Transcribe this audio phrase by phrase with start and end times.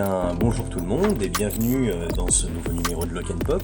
[0.00, 3.44] bien, bonjour tout le monde et bienvenue euh, dans ce nouveau numéro de Lock and
[3.44, 3.62] Pop.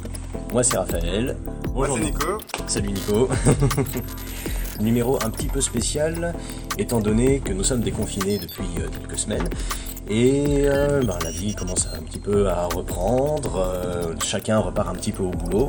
[0.53, 1.37] Moi c'est Raphaël.
[1.73, 2.39] Moi c'est Nico.
[2.67, 3.29] Salut Nico.
[4.81, 6.35] numéro un petit peu spécial
[6.77, 9.49] étant donné que nous sommes déconfinés depuis euh, quelques semaines
[10.09, 14.95] et euh, ben, la vie commence un petit peu à reprendre, euh, chacun repart un
[14.95, 15.69] petit peu au boulot.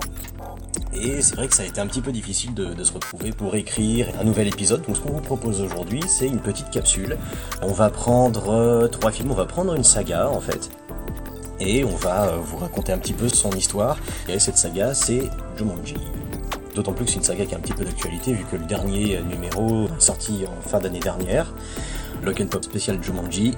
[1.01, 3.55] Et c'est vrai que ça a été un petit peu difficile de, se retrouver pour
[3.55, 4.81] écrire un nouvel épisode.
[4.85, 7.17] Donc ce qu'on vous propose aujourd'hui, c'est une petite capsule.
[7.61, 10.69] On va prendre euh, trois films, on va prendre une saga en fait.
[11.59, 13.97] Et on va euh, vous raconter un petit peu son histoire.
[14.27, 15.95] Et cette saga, c'est Jumanji.
[16.73, 18.65] D'autant plus que c'est une saga qui a un petit peu d'actualité, vu que le
[18.65, 21.53] dernier numéro est sorti en fin d'année dernière.
[22.23, 23.53] Lock and Pop spécial Jumanji.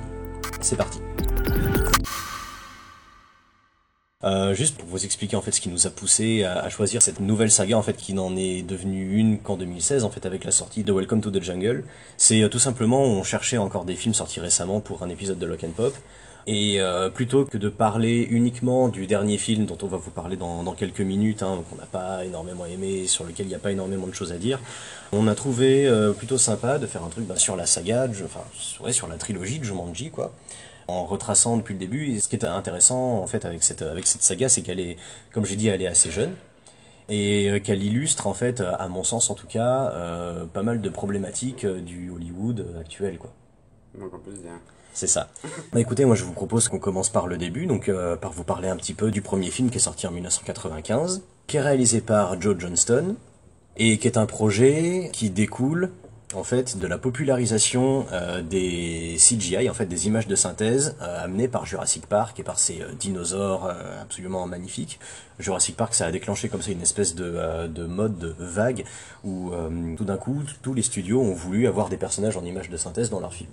[0.62, 1.00] C'est parti.
[4.26, 7.22] Euh, juste pour vous expliquer en fait ce qui nous a poussé à, choisir cette
[7.22, 10.52] nouvelle saga en fait qui n'en est devenue une qu'en 2016 en fait avec la
[10.52, 11.86] sortie de Welcome to the Jungle.
[12.18, 15.46] C'est euh, tout simplement on cherchait encore des films sortis récemment pour un épisode de
[15.46, 15.94] Lock and Pop
[16.48, 20.36] et euh, plutôt que de parler uniquement du dernier film dont on va vous parler
[20.36, 23.60] dans, dans quelques minutes, hein, qu'on n'a pas énormément aimé, sur lequel il n'y a
[23.60, 24.60] pas énormément de choses à dire,
[25.12, 28.16] on a trouvé euh, plutôt sympa de faire un truc bah, sur la saga, de,
[28.26, 28.42] enfin
[28.84, 30.34] ouais, sur la trilogie de Jumanji quoi
[30.90, 32.12] en retraçant depuis le début.
[32.12, 34.98] Et ce qui est intéressant en fait avec cette avec cette saga, c'est qu'elle est,
[35.34, 36.34] comme j'ai dit, elle est assez jeune
[37.10, 40.90] et qu'elle illustre en fait, à mon sens en tout cas, euh, pas mal de
[40.90, 43.32] problématiques du Hollywood actuel quoi.
[44.00, 44.60] Donc on peut se dire.
[44.94, 45.30] C'est ça.
[45.74, 48.44] Bah écoutez, moi je vous propose qu'on commence par le début, donc euh, par vous
[48.44, 52.02] parler un petit peu du premier film qui est sorti en 1995, qui est réalisé
[52.02, 53.16] par Joe Johnston
[53.78, 55.92] et qui est un projet qui découle
[56.34, 61.24] en fait de la popularisation euh, des CGI, en fait des images de synthèse euh,
[61.24, 63.72] amenées par Jurassic Park et par ces euh, dinosaures
[64.02, 65.00] absolument magnifiques.
[65.40, 68.84] Jurassic Park, ça a déclenché comme ça une espèce de, de mode vague
[69.24, 69.52] où
[69.98, 73.10] tout d'un coup tous les studios ont voulu avoir des personnages en images de synthèse
[73.10, 73.52] dans leurs films.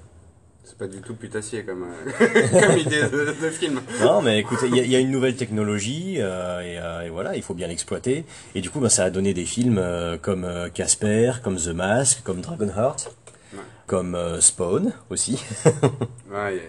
[0.66, 3.80] C'est pas du tout putassier comme, euh, comme idée de, de, film.
[4.00, 7.36] Non, mais écoutez, il y, y, a une nouvelle technologie euh, et, euh, et, voilà,
[7.36, 8.24] il faut bien l'exploiter.
[8.56, 9.80] Et du coup, bah, ça a donné des films
[10.22, 10.44] comme
[10.74, 13.14] Casper, comme The Mask, comme Dragonheart,
[13.52, 13.60] ouais.
[13.86, 15.40] comme Spawn aussi.
[16.32, 16.60] ouais.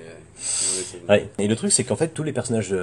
[1.10, 1.30] Ouais.
[1.40, 2.76] Et le truc, c'est qu'en fait, tous les personnages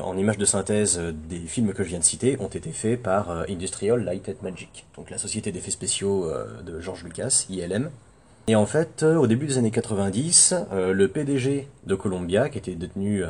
[0.00, 3.44] en images de synthèse des films que je viens de citer ont été faits par
[3.48, 6.30] Industrial Light and Magic, donc la société d'effets spéciaux
[6.64, 7.90] de George Lucas, ILM.
[8.50, 12.58] Et en fait, euh, au début des années 90, euh, le PDG de Columbia, qui
[12.58, 13.28] était détenu euh,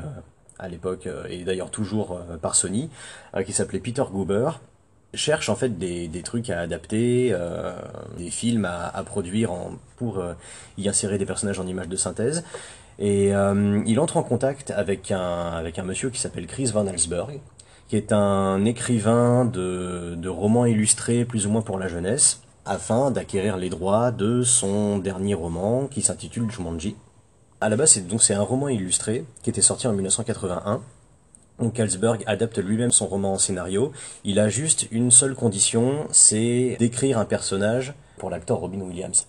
[0.58, 2.88] à l'époque, et d'ailleurs toujours par Sony,
[3.44, 4.60] qui s'appelait Peter Goober,
[5.12, 7.34] cherche en fait des, trucs à adapter,
[8.18, 9.52] des films à, produire
[9.96, 10.22] pour
[10.76, 12.44] y insérer des personnages en images de synthèse.
[12.98, 17.40] Et il entre en contact avec un, avec un monsieur qui s'appelle Chris Van Allsburg,
[17.88, 23.10] qui est un écrivain de, de romans illustrés plus ou moins pour la jeunesse afin
[23.10, 26.96] d'acquérir les droits de son dernier roman qui s'intitule Jumanji.
[27.60, 30.80] À la base, c'est donc un roman illustré qui était sorti en 1981.
[31.58, 33.92] Donc Kalsberg adapte lui-même son roman en scénario.
[34.24, 39.26] Il a juste une seule condition, c'est d'écrire un personnage pour l'acteur Robin Williams.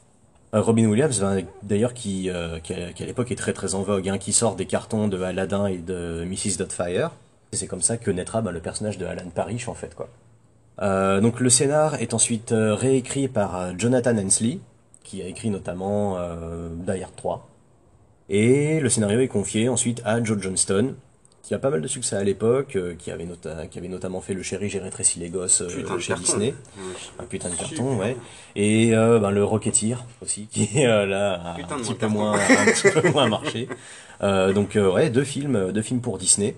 [0.53, 1.23] Euh, Robin Williams,
[1.63, 4.65] d'ailleurs, qui, euh, qui, à, l'époque est très très en vogue, hein, qui sort des
[4.65, 6.57] cartons de Aladdin et de Mrs.
[6.57, 7.11] Doubtfire.
[7.53, 10.07] C'est comme ça que naîtra bah, le personnage de Alan Parrish en fait quoi.
[10.79, 14.59] Euh, donc le scénar est ensuite euh, réécrit par euh, Jonathan Hensley,
[15.03, 17.47] qui a écrit notamment euh, Die Hard 3.
[18.29, 20.95] Et le scénario est confié ensuite à Joe Johnston,
[21.43, 23.27] qui a pas mal de succès à l'époque, euh, qui, avait
[23.69, 26.13] qui avait notamment fait Le Chéri, j'ai rétréci les gosses putain chez.
[26.15, 26.53] Disney.
[27.19, 28.15] Un putain de carton, ouais.
[28.55, 33.11] Et ben, le Rocketeer aussi, qui là a un petit, peu moins, un petit peu
[33.11, 33.67] moins marché.
[34.21, 36.55] donc ouais, deux films, deux films pour Disney.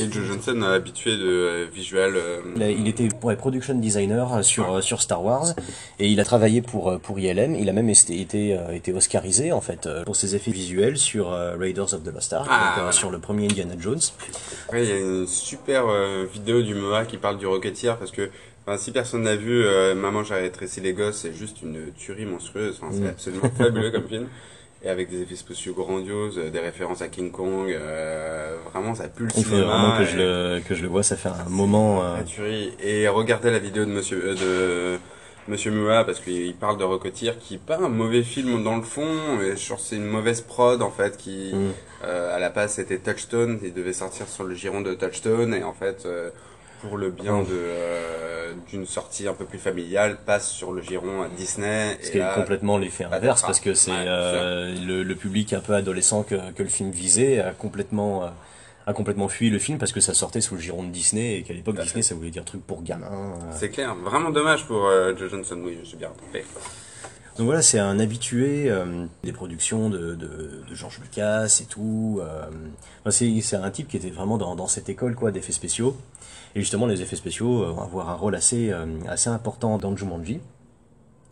[0.00, 2.14] Joe Johnson, habitué de euh, visual.
[2.16, 2.40] Euh...
[2.56, 4.82] Il était ouais, production designer sur ouais.
[4.82, 5.54] sur Star Wars
[5.98, 7.54] et il a travaillé pour pour ILM.
[7.54, 11.94] Il a même été été, été oscarisé en fait pour ses effets visuels sur Raiders
[11.94, 14.00] of the Lost Ark, ah, donc, sur le premier Indiana Jones.
[14.72, 18.30] Il y a une super euh, vidéo du MOA qui parle du Rocketeer parce que
[18.66, 22.24] Enfin, si personne n'a vu euh, Maman j'ai rétréci les gosses, c'est juste une tuerie
[22.24, 22.80] monstrueuse.
[22.80, 23.08] Enfin, c'est Mm.
[23.08, 24.26] absolument fabuleux comme film.
[24.84, 29.08] Et avec des effets spéciaux grandioses, euh, des références à King Kong, euh, vraiment ça
[29.08, 31.02] pue le Il faut vraiment que je le que je le vois.
[31.02, 32.02] Ça fait un moment.
[32.04, 32.16] euh.
[32.82, 34.34] Et regardez la vidéo de Monsieur euh,
[34.96, 34.98] de
[35.48, 38.82] Monsieur Mua parce qu'il parle de Rocketeer qui est pas un mauvais film dans le
[38.82, 41.70] fond, et je c'est une mauvaise prod en fait qui Mm.
[42.04, 45.62] euh, à la base c'était Touchstone, il devait sortir sur le giron de Touchstone et
[45.62, 46.30] en fait euh,
[46.88, 51.22] pour le bien de euh, d'une sortie un peu plus familiale passe sur le giron
[51.22, 54.74] à Disney Ce et qui est complètement l'effet bah, inverse parce que c'est ouais, euh,
[54.86, 58.28] le, le public un peu adolescent que, que le film visait a complètement euh,
[58.86, 61.42] a complètement fui le film parce que ça sortait sous le giron de Disney et
[61.42, 63.06] qu'à l'époque Disney ça voulait dire truc pour gamins.
[63.10, 63.52] euh.
[63.58, 66.44] c'est clair, vraiment dommage pour Joe Johnson, oui, je suis bien trompé.
[67.36, 72.20] Donc voilà, c'est un habitué euh, des productions de, de, George Lucas et tout.
[72.22, 72.48] Euh,
[73.10, 75.96] c'est un type qui était vraiment dans, dans cette école quoi d'effets spéciaux.
[76.54, 79.96] Et justement, les effets spéciaux euh, vont avoir un rôle assez, euh, assez important dans
[79.96, 80.40] Jumanji.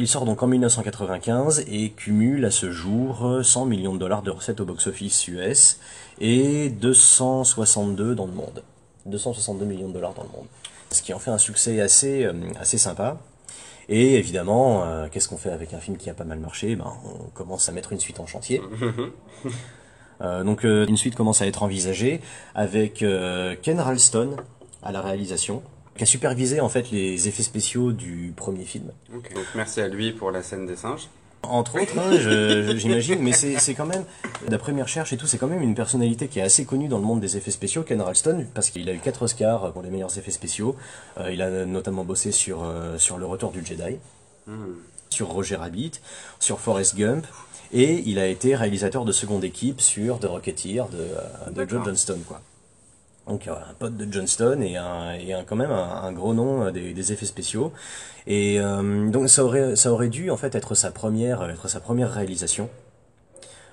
[0.03, 4.23] Il sort donc en 1995 et cumule à ce jour euh, 100 millions de dollars
[4.23, 5.79] de recettes au box-office US
[6.19, 8.65] et 262 dans le monde.
[9.07, 10.47] 262 millions de dollars dans le monde.
[10.91, 13.19] Ce qui en fait un succès assez, euh, assez sympa.
[13.89, 16.77] Et évidemment, euh, qu'est-ce qu'on fait avec un film qui a pas mal marché?
[16.77, 18.61] Ben, On commence à mettre une suite en chantier.
[20.21, 22.21] Euh, donc euh, une suite commence à être envisagée
[22.55, 23.05] avec
[23.63, 24.37] Ken Ralston
[24.81, 25.65] à la réalisation,
[25.97, 28.93] qui a supervisé en fait les effets spéciaux du premier film.
[29.13, 31.09] Donc merci à lui pour la scène des singes.
[31.43, 34.05] Entre autres, hein, j'imagine, mais c'est quand même,
[34.49, 36.99] d'après mes recherches et tout, c'est quand même une personnalité qui est assez connue dans
[36.99, 39.91] le monde des effets spéciaux, Ken Ralston, parce qu'il a eu 4 Oscars pour les
[39.91, 40.77] meilleurs effets spéciaux.
[41.19, 43.99] Euh, il a notamment bossé sur, euh, sur Le Retour du Jedi,
[45.11, 45.93] sur Roger Rabbit,
[46.39, 47.27] sur Forrest Gump,
[47.73, 51.85] et il a été réalisateur de seconde équipe sur The Rocketeer de, euh, de Joe.
[51.85, 52.41] Johnston, quoi.
[53.29, 56.65] Donc euh, un pote de Johnston et, un, et un, quand même un, gros nom
[56.65, 57.73] euh, des, des effets spéciaux.
[58.27, 61.81] Et euh, donc ça aurait, ça aurait dû en fait être sa première, être sa
[61.81, 62.69] première réalisation.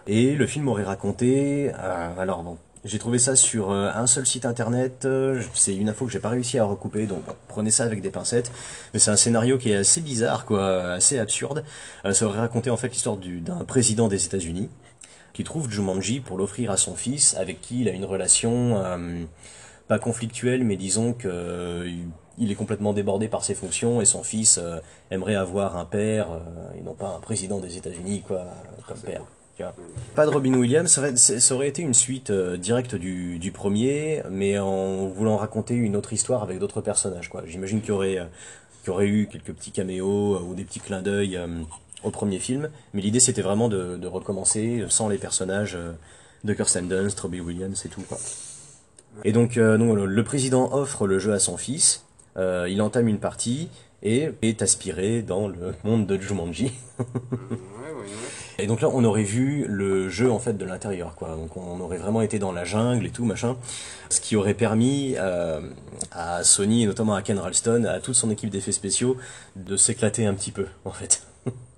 [0.08, 4.26] Et le film aurait raconté, euh, alors bon, j'ai trouvé ça sur euh, un seul
[4.26, 7.84] site internet, euh, c'est une info que j'ai pas réussi à recouper, donc prenez ça
[7.84, 8.52] avec des pincettes.
[8.94, 11.64] Mais c'est un scénario qui est assez bizarre, quoi, assez absurde.
[12.06, 14.70] Euh, ça aurait raconté en fait l'histoire du- d'un président des États-Unis
[15.40, 19.24] qui trouve Jumanji pour l'offrir à son fils, avec qui il a une relation euh,
[19.88, 21.90] pas conflictuelle, mais disons que euh,
[22.38, 24.80] il est complètement débordé par ses fonctions et son fils euh,
[25.12, 26.28] aimerait avoir un père
[26.78, 28.48] et non pas un président des États-Unis quoi
[28.86, 29.22] comme père.
[30.14, 35.08] Pas de Robin Williams, ça, aurait été une suite directe du, du premier, mais en
[35.08, 37.30] voulant raconter une autre histoire avec d'autres personnages.
[37.30, 37.44] quoi.
[37.46, 38.28] J'imagine qu'il y aurait,
[38.84, 41.40] qu'il y aurait eu quelques petits caméos ou des petits clins d'œil
[42.04, 45.92] au premier film, mais l'idée c'était vraiment de, recommencer sans les personnages euh,
[46.44, 48.04] de Kirsten Dunst, Robbie Williams et tout.
[49.24, 52.06] Et donc, euh, donc, le, président offre le jeu à son fils,
[52.38, 53.70] euh, il entame une partie
[54.02, 56.72] et est aspiré dans le monde de Jumanji.
[58.62, 61.30] Et donc là, on aurait vu le jeu en fait de l'intérieur, quoi.
[61.30, 63.56] Donc on aurait vraiment été dans la jungle et tout machin,
[64.10, 65.16] ce qui aurait permis
[66.12, 69.16] à Sony et notamment à Ken Ralston, à toute son équipe d'effets spéciaux,
[69.56, 71.24] de s'éclater un petit peu en fait,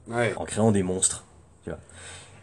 [0.07, 0.33] Ouais.
[0.37, 1.23] en créant des monstres.
[1.63, 1.79] Tu vois.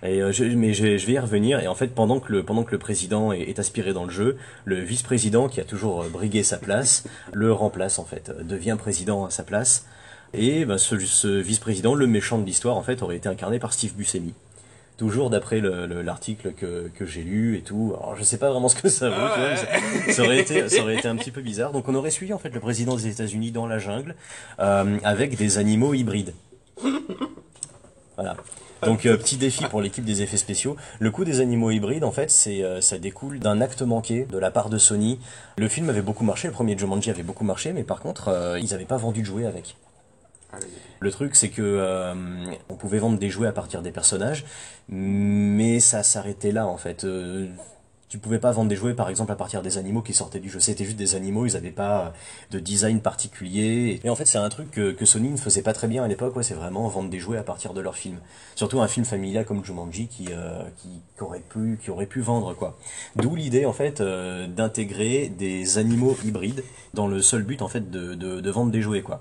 [0.09, 1.61] Et euh, je, mais je, je vais y revenir.
[1.61, 4.11] Et en fait, pendant que le pendant que le président est, est aspiré dans le
[4.11, 8.43] jeu, le vice-président qui a toujours euh, brigué sa place le remplace en fait, euh,
[8.43, 9.87] devient président à sa place.
[10.35, 13.73] Et ben, ce, ce vice-président, le méchant de l'histoire, en fait, aurait été incarné par
[13.73, 14.35] Steve Buscemi.
[14.99, 17.95] Toujours d'après le- le- l'article que, que j'ai lu et tout.
[17.97, 20.69] Alors je sais pas vraiment ce que ça vaut, vois, mais ça, ça aurait été,
[20.69, 21.71] ça aurait été un petit peu bizarre.
[21.73, 24.17] Donc on aurait suivi en fait le président des États-Unis dans la jungle
[24.59, 26.35] euh, avec des animaux hybrides.
[28.19, 28.37] Voilà.
[28.82, 30.76] Donc euh, petit défi pour l'équipe des effets spéciaux.
[30.99, 34.38] Le coup des animaux hybrides, en fait, c'est euh, ça découle d'un acte manqué de
[34.38, 35.20] la part de Sony.
[35.56, 38.59] Le film avait beaucoup marché, le premier Jumanji avait beaucoup marché, mais par contre, euh,
[38.59, 39.76] ils n'avaient pas vendu de jouets avec.
[40.99, 42.12] Le truc, c'est que
[42.69, 44.47] on pouvait vendre des jouets à partir des personnages,
[44.88, 47.06] mais ça s'arrêtait là en fait.
[48.09, 50.49] Tu pouvais pas vendre des jouets par exemple à partir des animaux qui sortaient du
[50.49, 50.61] jeu.
[50.61, 52.15] C'était juste des animaux, ils avaient pas
[52.51, 54.01] de design particulier.
[54.03, 56.09] Et en fait, c'est un truc que, que Sony ne faisait pas très bien à
[56.09, 56.35] l'époque.
[56.35, 58.19] Ouais, c'est vraiment vendre des jouets à partir de leurs films.
[58.55, 62.21] Surtout un film familial comme Jumanji qui, euh, qui, qui aurait pu qui aurait pu
[62.21, 62.79] vendre quoi.
[63.17, 67.91] D'où l'idée en fait euh, d'intégrer des animaux hybrides dans le seul but en fait
[67.91, 69.21] de, de, de vendre des jouets quoi.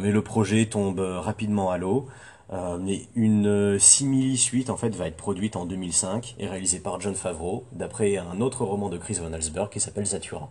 [0.00, 2.08] Mais le projet tombe euh, rapidement à l'eau.
[2.52, 7.00] Euh, mais une euh, simili-suite en fait va être produite en 2005 et réalisée par
[7.00, 10.48] John Favreau d'après un autre roman de Chris Van Allsburg qui s'appelle Zathura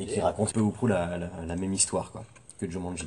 [0.00, 2.24] et qui raconte peu ou prou la, la, la même histoire quoi
[2.58, 3.06] que Jumanji.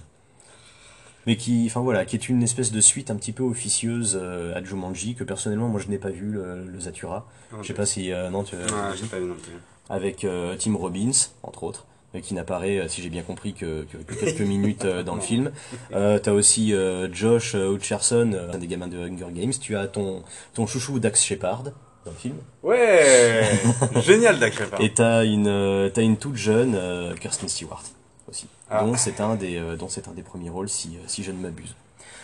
[1.28, 4.56] Mais qui, enfin voilà, qui est une espèce de suite un petit peu officieuse euh,
[4.56, 7.28] à Jumanji que personnellement moi je n'ai pas vu le, le Zathura.
[7.62, 8.62] Je sais pas si euh, non tu Ouais,
[8.98, 9.52] j'ai pas vu non plus.
[9.90, 11.12] avec euh, Tim Robbins,
[11.44, 11.86] entre autres,
[12.22, 15.22] qui n'apparaît, euh, si j'ai bien compris, que, que- que quelques minutes euh, dans le
[15.22, 15.52] film.
[15.94, 19.54] Euh, T'as aussi euh, Josh Hutcherson, un des gamins de Hunger Games.
[19.60, 22.36] Tu as ton, ton chouchou Dax Shepard dans le film.
[22.64, 23.44] Ouais
[24.02, 24.82] Génial, Dak Shepard.
[24.82, 26.78] Et t'as une, euh, t'as une toute jeune
[27.20, 27.84] Kirsten Stewart
[28.30, 28.84] aussi, Ah.
[28.84, 31.76] dont c'est un des, dont un des premiers rôles, si, si je ne m'abuse.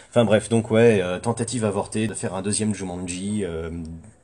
[0.10, 3.46] Enfin bref, donc ouais, tentative avortée de faire un deuxième Jumanji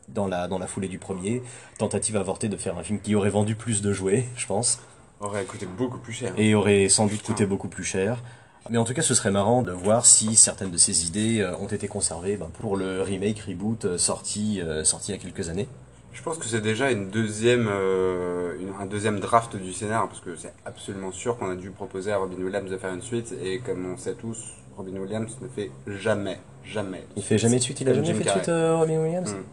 [0.10, 1.42] dans la dans la foulée du premier.
[1.78, 4.80] Tentative avortée de faire un film qui aurait vendu plus de jouets, je pense,
[5.20, 6.34] Aurait coûté beaucoup plus cher.
[6.38, 8.22] et aurait sans doute coûté beaucoup plus cher.
[8.70, 11.56] Mais en tout cas, ce serait marrant de voir si certaines de ces idées euh,
[11.58, 15.22] ont été conservées ben, pour le remake, reboot euh, sorti, euh, sorti il y a
[15.22, 15.68] quelques années.
[16.12, 20.20] Je pense que c'est déjà une deuxième, euh, une- un deuxième draft du scénar, parce
[20.20, 23.34] que c'est absolument sûr qu'on a dû proposer à Robin Williams de faire une suite,
[23.42, 24.38] et comme on sait tous,
[24.76, 27.06] Robin Williams ne fait jamais, jamais.
[27.16, 29.32] Il fait jamais de suite, il a jamais fait de suite, euh, Robin Williams?
[29.32, 29.44] Mm.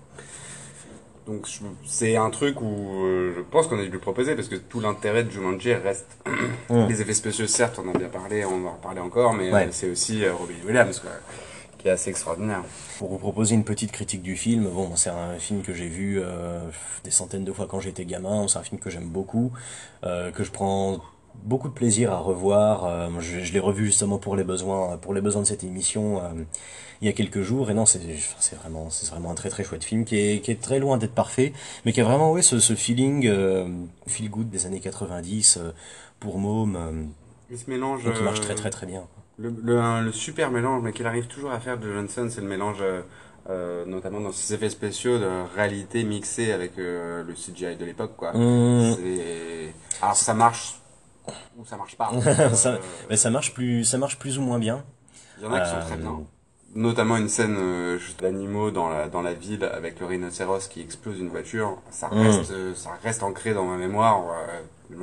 [1.26, 1.48] Donc
[1.86, 4.80] c'est un truc où euh, je pense qu'on a dû le proposer parce que tout
[4.80, 6.18] l'intérêt de Jumanji reste
[6.70, 9.50] les effets spéciaux certes on en a bien parlé, on va en reparler encore mais
[9.50, 9.64] Ouais.
[9.66, 11.10] euh, c'est aussi euh, Robin Williams quoi,
[11.78, 12.62] qui est assez extraordinaire.
[12.98, 16.20] Pour vous proposer une petite critique du film, bon, c'est un film que j'ai vu
[16.22, 16.60] euh,
[17.04, 19.50] des centaines de fois quand j'étais gamin, c'est un film que j'aime beaucoup,
[20.04, 21.00] euh, que je prends
[21.42, 22.84] beaucoup de plaisir à revoir.
[22.84, 26.18] euh, je je l'ai revu justement pour les besoins, pour les besoins de cette émission
[26.22, 26.28] euh,
[27.02, 27.70] il y a quelques jours.
[27.70, 28.00] Et non, c'est
[28.60, 31.14] vraiment, c'est vraiment un très très chouette film qui est, qui est très loin d'être
[31.14, 31.52] parfait,
[31.84, 33.66] mais qui a vraiment ouais, ce, ce feeling euh,
[34.06, 35.70] feel good des années 90 euh,
[36.20, 37.08] pour môme,
[37.50, 38.02] Il se mélange.
[38.14, 39.02] qui marche très très très bien.
[39.36, 42.40] Le, le, un- le super mélange, mais qu'il arrive toujours à faire de Johnson, c'est
[42.40, 42.78] le mélange,
[43.50, 48.12] euh, notamment dans ses effets spéciaux, de réalité mixée avec euh, le CGI de l'époque,
[48.16, 48.32] quoi.
[48.32, 48.94] Mmh.
[50.00, 50.76] Alors ça marche
[51.56, 52.10] ou ça marche pas.
[52.54, 52.78] Ça- Euh,
[53.10, 54.84] Mais ça marche plus, ça marche plus ou moins bien.
[55.38, 56.20] Il y en a qui sont très Euh, bien.
[56.74, 61.20] Notamment une scène euh, d'animaux dans la, dans la ville avec le rhinocéros qui explose
[61.20, 61.78] une voiture.
[61.90, 62.18] Ça Mm.
[62.20, 64.22] reste, euh, ça reste ancré dans ma mémoire.
[64.50, 64.58] euh,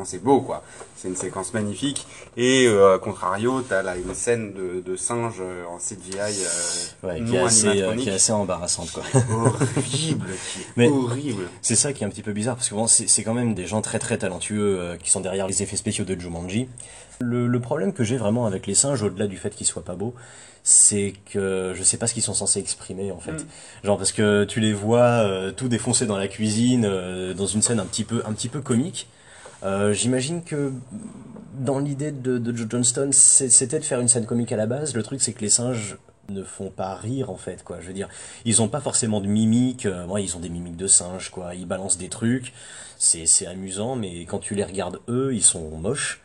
[0.06, 0.64] c'est beau, quoi.
[0.96, 2.06] C'est une séquence magnifique.
[2.38, 6.18] Et, euh, à contrario, t'as là une scène de, de singe euh, en CGI
[7.04, 9.04] euh, qui est assez, euh, qui est assez embarrassante quoi.
[9.34, 11.44] horrible, qui est Mais- horrible.
[11.62, 13.54] C'est ça qui est un petit peu bizarre parce que bon, c'est c'est quand même
[13.54, 16.68] des gens très très talentueux euh, qui sont derrière les effets spéciaux de Jumanji.
[17.20, 19.96] Le, le problème que j'ai vraiment avec les singes, au-delà du fait qu'ils soient pas
[19.96, 20.14] beaux,
[20.64, 23.34] c'est que je sais pas ce qu'ils sont censés exprimer en fait.
[23.34, 23.46] Mm.
[23.84, 27.62] Genre parce que tu les vois euh, tout défoncer dans la cuisine, euh, dans une
[27.62, 29.08] scène un petit peu un petit peu comique.
[29.64, 30.72] Euh, J'imagine que
[31.60, 34.96] dans l'idée de, de Joe Johnston, c'était de faire une scène comique à la base.
[34.96, 35.98] Le truc, c'est que les singes
[36.30, 37.80] ne font pas rire en fait quoi.
[37.82, 38.08] Je veux dire,
[38.46, 39.88] ils ont pas forcément de mimiques.
[40.10, 41.56] ouais, ils ont des mimiques de singes quoi.
[41.56, 42.54] Ils balancent des trucs.
[42.98, 46.22] C'est c'est amusant, mais quand tu les regardes eux, ils sont moches.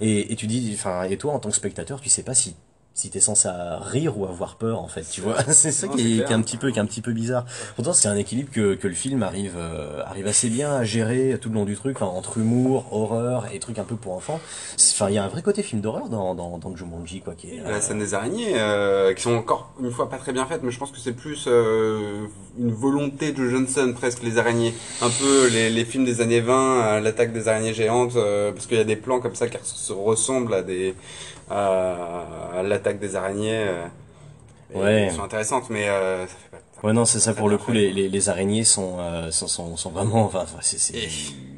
[0.00, 2.56] Et, et tu dis, enfin, et toi en tant que spectateur, tu sais pas si
[2.96, 3.48] si t'es censé
[3.80, 5.36] rire ou avoir peur en fait, tu vois.
[5.52, 7.12] C'est ça Non, qui est, qui est un petit peu qui est un petit peu
[7.12, 7.44] bizarre.
[7.76, 11.38] Pourtant, c'est un équilibre que, que le film arrive euh, arrive assez bien à gérer
[11.40, 14.40] tout le long du truc, enfin, entre humour, horreur et trucs un peu pour enfants.
[14.74, 17.48] Enfin, il y a un vrai côté film d'horreur dans dans dans Jumanji quoi, qui
[17.48, 17.60] est.
[17.62, 20.62] La euh, scène des araignées, euh, qui sont encore une fois pas très bien faites,
[20.62, 22.26] mais je pense que c'est plus euh,
[22.58, 26.54] une volonté de Johnson presque les araignées, un peu les, les films des années 20,
[26.54, 29.58] euh, l'attaque des araignées géantes, euh, parce qu'il y a des plans comme ça qui
[29.62, 30.94] se ressemblent à des
[31.50, 32.24] à,
[32.58, 33.64] à l'attaque des araignées.
[33.68, 33.84] euh,
[34.74, 35.02] Ouais.
[35.02, 36.86] Elles sont intéressantes, mais euh, ça fait pas.
[36.86, 39.76] Ouais non c'est ça pour le coup les, les, les araignées sont, euh, sont, sont
[39.78, 40.92] sont vraiment enfin c'est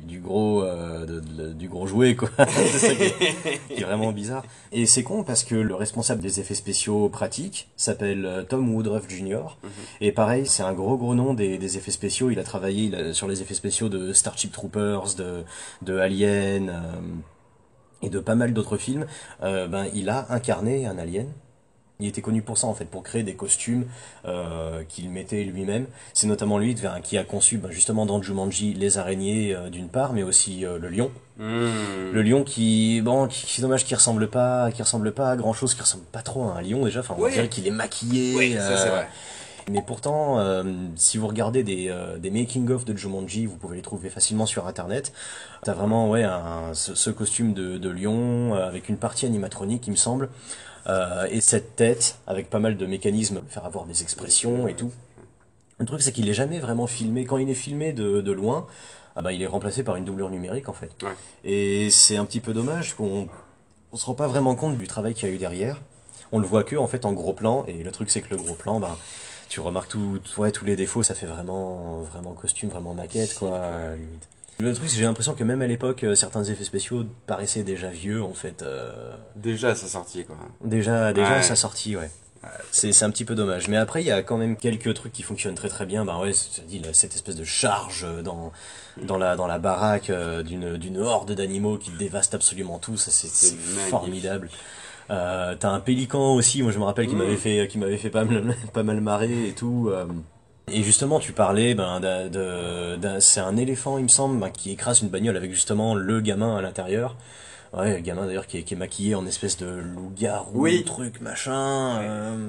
[0.06, 3.84] du, gros euh, de- de- du gros jouet quoi c'est ça qui est, qui est
[3.84, 8.72] vraiment bizarre et c'est con parce que le responsable des effets spéciaux pratiques s'appelle Tom
[8.72, 9.56] Woodruff Jr.
[9.64, 9.70] Mhm.
[10.02, 12.94] et pareil c'est un gros gros nom des, des effets spéciaux il a travaillé il
[12.94, 15.42] a- sur les effets spéciaux de Starship Troopers de
[15.82, 16.74] de Alien euh,
[18.02, 19.06] et de pas mal d'autres films
[19.42, 21.26] euh, ben il a incarné un alien
[22.00, 23.86] il était connu pour ça en fait, pour créer des costumes
[24.24, 25.86] euh, qu'il mettait lui-même.
[26.14, 30.12] C'est notamment lui qui a conçu ben, justement dans Jumanji les araignées euh, d'une part,
[30.12, 31.10] mais aussi le lion.
[31.38, 32.12] Mmh.
[32.12, 35.52] Le lion qui, bon, qui, c'est dommage qu'il ressemble pas, qui ressemble pas à grand
[35.52, 37.00] chose, qui ressemble pas trop à un lion déjà.
[37.00, 37.32] Enfin, on Oui.
[37.32, 38.36] dirait qu'il est maquillé.
[38.36, 39.08] Oui, ça c'est vrai.
[39.70, 40.64] Mais pourtant, euh,
[40.96, 44.66] si vous regardez des, euh, des making-of de Jumanji, vous pouvez les trouver facilement sur
[44.66, 45.12] internet.
[45.62, 49.86] T'as vraiment ouais, un, ce, ce costume de, de lion euh, avec une partie animatronique,
[49.86, 50.28] il me semble,
[51.30, 54.90] et cette tête avec pas mal de mécanismes pour faire avoir des expressions et tout.
[55.78, 57.26] Le truc, c'est qu'il est jamais vraiment filmé.
[57.26, 58.66] Quand il est filmé de, de loin,
[59.14, 60.90] ah bah, il est remplacé par une doublure numérique en fait.
[61.02, 61.10] Ouais.
[61.44, 63.28] Et c'est un petit peu dommage qu'on
[63.92, 65.80] on se rend pas vraiment compte du travail qu'il y a eu derrière.
[66.32, 67.64] On le voit que en fait en gros plan.
[67.68, 68.96] Et le truc, c'est que le gros plan, bah,
[69.48, 73.60] tu remarques tout, ouais, tous les défauts, ça fait vraiment, vraiment costume, vraiment maquette, quoi,
[73.96, 74.28] limite.
[74.60, 77.62] Le truc, c'est que j'ai l'impression que même à l'époque, euh, certains effets spéciaux paraissaient
[77.62, 78.62] déjà vieux, en fait.
[78.62, 80.36] euh, Déjà à sa sortie quoi.
[80.64, 81.36] déjà, déjà Ouais.
[81.36, 82.10] à sa sortie, ouais.
[82.70, 83.68] C'est, c'est un petit peu dommage.
[83.68, 86.04] Mais après, il y a quand même quelques trucs qui fonctionnent très très bien.
[86.04, 88.52] Bah ouais, c'est dit, là, cette espèce de charge euh, dans,
[89.02, 92.96] dans la, dans la baraque euh, d'une, d'une horde d'animaux qui dévaste absolument tout.
[92.96, 94.50] Ça, c'est, C'est c'est magnifique.
[95.10, 97.18] Euh, t'as un pélican aussi, moi je me rappelle qui Mm.
[97.18, 99.88] m'avait fait, qui m'avait fait pas mal, pas mal marrer et tout.
[99.90, 100.06] euh.
[100.70, 105.00] Et justement, tu parlais, ben, de, c'est un éléphant, il me semble, ben, qui écrase
[105.00, 107.16] une bagnole avec justement le gamin à l'intérieur.
[107.72, 110.84] Ouais, le gamin d'ailleurs qui est, qui est maquillé en espèce de loup-garou, Oui.
[110.84, 112.00] truc, machin.
[112.02, 112.48] euh,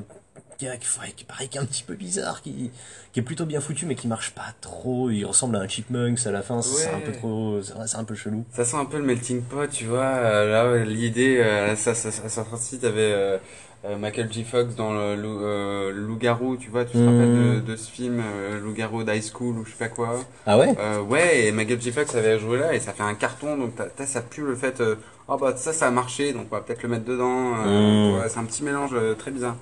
[0.59, 0.67] qui,
[1.15, 2.69] qui, paraît qui est un petit peu bizarre, qui,
[3.13, 5.09] qui est plutôt bien foutu, mais qui marche pas trop.
[5.09, 8.13] Il ressemble à un chipmunks à la fin, c'est un peu trop, c'est un peu
[8.13, 8.43] chelou.
[8.53, 10.01] Ça sent un peu le melting pot, tu vois.
[10.01, 13.37] euh, là, l'idée, euh, ça, ça, ça, ça sorti, t'avais euh,
[13.85, 14.43] euh, Michael J.
[14.43, 17.07] Fox dans le, loup- le Loup-garou, tu vois, tu te Mhm.
[17.07, 18.21] rappelles de, de ce film,
[18.61, 20.19] Loup-garou d'High School ou je sais pas quoi?
[20.45, 20.75] Ah ouais?
[21.07, 21.93] Ouais, et Michael J.
[21.93, 24.83] Fox avait joué là et ça fait un carton, donc t'as- ça pue le fait,
[25.29, 27.53] oh bah ça, ça a marché, donc on va peut-être le mettre dedans.
[27.65, 28.19] euh, Mm.
[28.19, 29.55] ouais, c'est un petit mélange euh, très bizarre.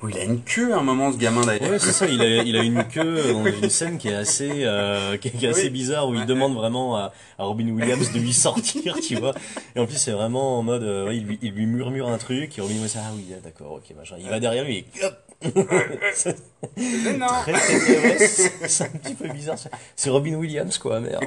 [0.00, 1.70] Bon, il a une queue à un moment, ce gamin d'ailleurs.
[1.70, 4.48] Ouais, c'est ça, il a, il a une queue dans une scène qui est assez,
[4.64, 5.70] euh, qui est, assez Oui.
[5.70, 9.34] bizarre où il demande vraiment à, à Robin Williams de lui sortir, tu vois.
[9.74, 12.18] Et en plus, c'est vraiment en mode, euh, ouais, il, lui, il lui murmure un
[12.18, 14.14] truc et Robin Williams, ah oui, ah, d'accord, ok, machin.
[14.20, 15.14] Il va derrière lui et hop
[16.76, 17.26] Mais non
[18.66, 19.56] c'est un petit peu bizarre.
[19.96, 21.24] C'est- Robin Williams, quoi, merde.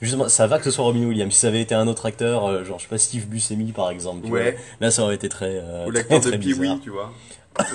[0.00, 1.32] Justement, ça va que ce soit Robin Williams.
[1.32, 3.90] Si ça avait été un autre acteur, euh, genre, je sais pas, Steve Buscemi, par
[3.90, 4.52] exemple, tu Ouais.
[4.52, 6.36] vois, là, ça aurait été très, euh, Ou très, l'acteur de.
[6.36, 7.12] Pee-Wee, tu vois.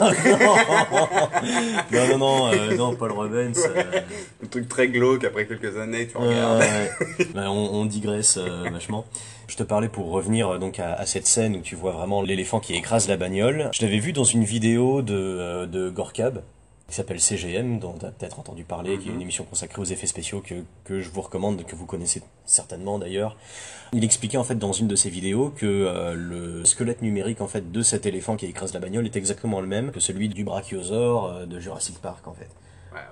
[1.92, 3.54] non, non, non, euh, non, Paul Rubens.
[3.58, 3.84] euh,
[4.44, 6.64] Un truc très glauque après quelques années, tu regardes.
[7.34, 9.06] Bah, on, on digresse euh, vachement.
[9.48, 12.22] Je te parlais pour revenir euh, donc à, à cette scène où tu vois vraiment
[12.22, 13.70] l'éléphant qui écrase la bagnole.
[13.74, 16.42] Je l'avais vu dans une vidéo de, de Gorkab
[16.88, 19.86] qui s'appelle CGM, dont tu as peut-être entendu parler, qui est une émission consacrée aux
[19.86, 23.36] effets spéciaux que, que je vous recommande, que vous connaissez certainement d'ailleurs.
[23.92, 27.48] Il expliquait en fait dans une de ses vidéos que euh, le squelette numérique en
[27.48, 30.46] fait de cet éléphant qui écrase la bagnole est exactement le même que celui du
[30.46, 32.50] brachiosaure euh, de Jurassic Park en fait.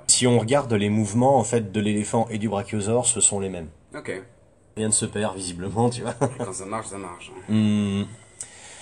[0.08, 3.50] Si on regarde les mouvements en fait de l'éléphant et du brachiosaure, ce sont les
[3.50, 3.68] mêmes.
[3.96, 4.24] Ok.
[4.78, 6.14] Rien ne se perd visiblement, tu vois.
[6.14, 7.32] Quand ça marche, ça marche.
[7.50, 8.04] Hmm.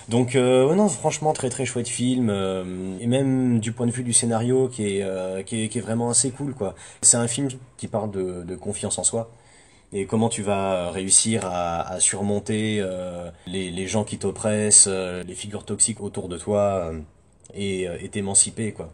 [0.10, 4.04] Donc euh, non, franchement très très chouette film euh, et même du point de vue
[4.04, 6.76] du scénario qui est, euh, qui est qui est vraiment assez cool quoi.
[7.02, 9.32] C'est un film qui parle de, confiance en soi
[9.94, 12.84] et comment tu vas réussir à, à surmonter
[13.48, 16.92] les, les gens qui t'oppressent, les figures toxiques autour de toi
[17.56, 18.92] et t'émanciper quoi.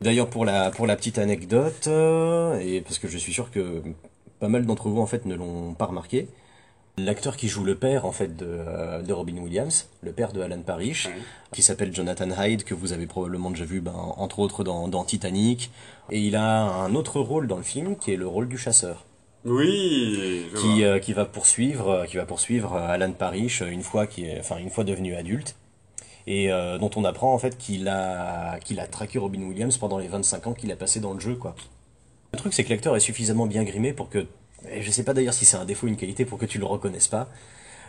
[0.00, 1.88] D'ailleurs pour la pour la petite anecdote
[2.60, 3.82] et parce que je suis sûr que
[4.40, 6.28] pas mal d'entre vous en fait ne l'ont pas remarqué.
[6.98, 10.42] L'acteur qui joue le père en fait de, euh, de Robin Williams, le père de
[10.42, 11.12] Alan Parrish, Ouais.
[11.52, 15.02] qui s'appelle Jonathan Hyde, que vous avez probablement déjà vu, ben, entre autres dans, dans
[15.02, 15.70] Titanic,
[16.10, 19.06] et il a un autre rôle dans le film qui est le rôle du chasseur,
[19.46, 24.06] Oui, je qui, euh, qui va poursuivre, euh, qui va poursuivre Alan Parrish une fois
[24.06, 25.56] qu'il est, enfin une fois devenu adulte,
[26.26, 29.96] et euh, dont on apprend en fait qu'il a qu'il a traqué Robin Williams pendant
[29.98, 31.54] les 25 ans qu'il a passé dans le jeu quoi.
[32.34, 34.26] Le truc c'est que l'acteur est suffisamment bien grimé pour que
[34.70, 36.58] et je sais pas d'ailleurs si c'est un défaut ou une qualité pour que tu
[36.58, 37.28] le reconnaisses pas.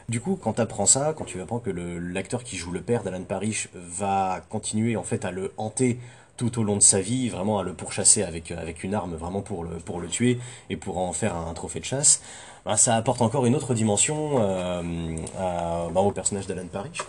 [0.09, 3.03] Du coup, quand tu apprends ça, quand tu apprends que l'acteur qui joue le père
[3.03, 5.97] d'Alan Parrish va continuer en fait à le hanter
[6.35, 9.15] tout au long de sa vie, vraiment à le pourchasser avec, euh, avec une arme,
[9.15, 12.21] vraiment pour le, pour le tuer et pour en faire un trophée de chasse,
[12.65, 17.03] ben, ça apporte encore une autre dimension euh, ben, au personnage d'Alan Parrish.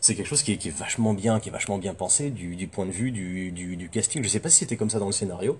[0.00, 2.90] C'est quelque chose qui est, vachement bien, qui est vachement bien pensé du, point de
[2.90, 4.22] vue du, du, du casting.
[4.22, 5.58] Je sais pas si c'était comme ça dans le scénario,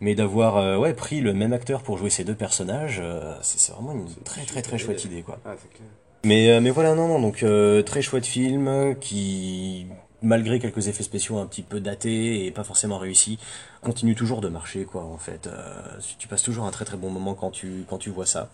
[0.00, 3.72] mais d'avoir euh, ouais, pris le même acteur pour jouer ces deux personnages, euh, c'est
[3.72, 5.22] vraiment une très très très chouette idée.
[5.22, 5.38] quoi.
[5.44, 5.88] Ah, clair.
[6.24, 9.86] Mais, euh, mais voilà, non, non, donc euh, très chouette film qui,
[10.20, 13.38] malgré quelques effets spéciaux un petit peu datés et pas forcément réussis,
[13.82, 15.46] continue toujours de marcher, quoi, en fait.
[15.46, 15.80] Euh,
[16.18, 18.50] tu passes toujours un très très bon moment quand tu, quand tu vois ça.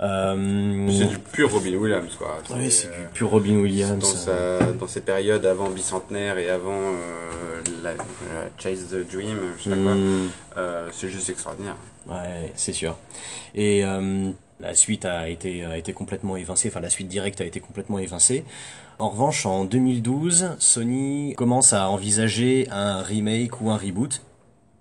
[0.00, 2.38] Euh, C'est du pur Robin Williams, quoi.
[2.56, 3.98] ouais, c'est euh, du pur Robin Williams.
[3.98, 8.04] dans, sa, dans ces périodes avant bicentenaire et avant euh, la, la
[8.58, 10.28] Chase the Dream, je sais pas quoi, Hmm.
[10.92, 11.76] c'est juste extraordinaire.
[12.08, 12.96] Ouais, c'est sûr.
[13.54, 13.82] Et
[14.60, 17.98] la suite a été, a été complètement évincée, enfin la suite directe a été complètement
[17.98, 18.44] évincée.
[18.98, 24.20] En revanche, en 2012, Sony commence à envisager un remake ou un reboot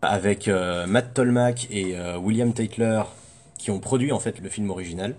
[0.02, 3.02] avec euh, Matt Tolmach et euh, William Tatler
[3.60, 5.14] qui ont produit en fait le film original.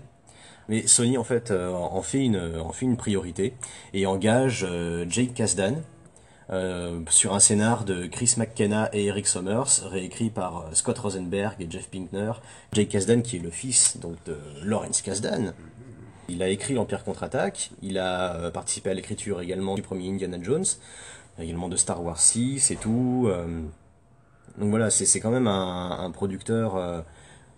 [0.67, 3.53] Mais Sony en fait euh, en fait une en fait une priorité
[3.93, 5.81] et engage euh, Jake Kasdan
[6.51, 11.55] euh, sur un scénar de Chris McKenna et Eric Sommers, réécrit par euh, Scott Rosenberg
[11.61, 12.33] et Jeff Pinkner.
[12.73, 15.53] Jake Kasdan, qui est le fils donc de Lawrence Kasdan,
[16.27, 20.37] il a écrit l'Empire contre-attaque, il a euh, participé à l'écriture également du premier Indiana
[20.41, 20.65] Jones,
[21.39, 23.27] également de Star Wars 6 et tout.
[23.29, 23.61] euh.
[24.57, 27.01] donc voilà, c'est quand même un, producteur, euh,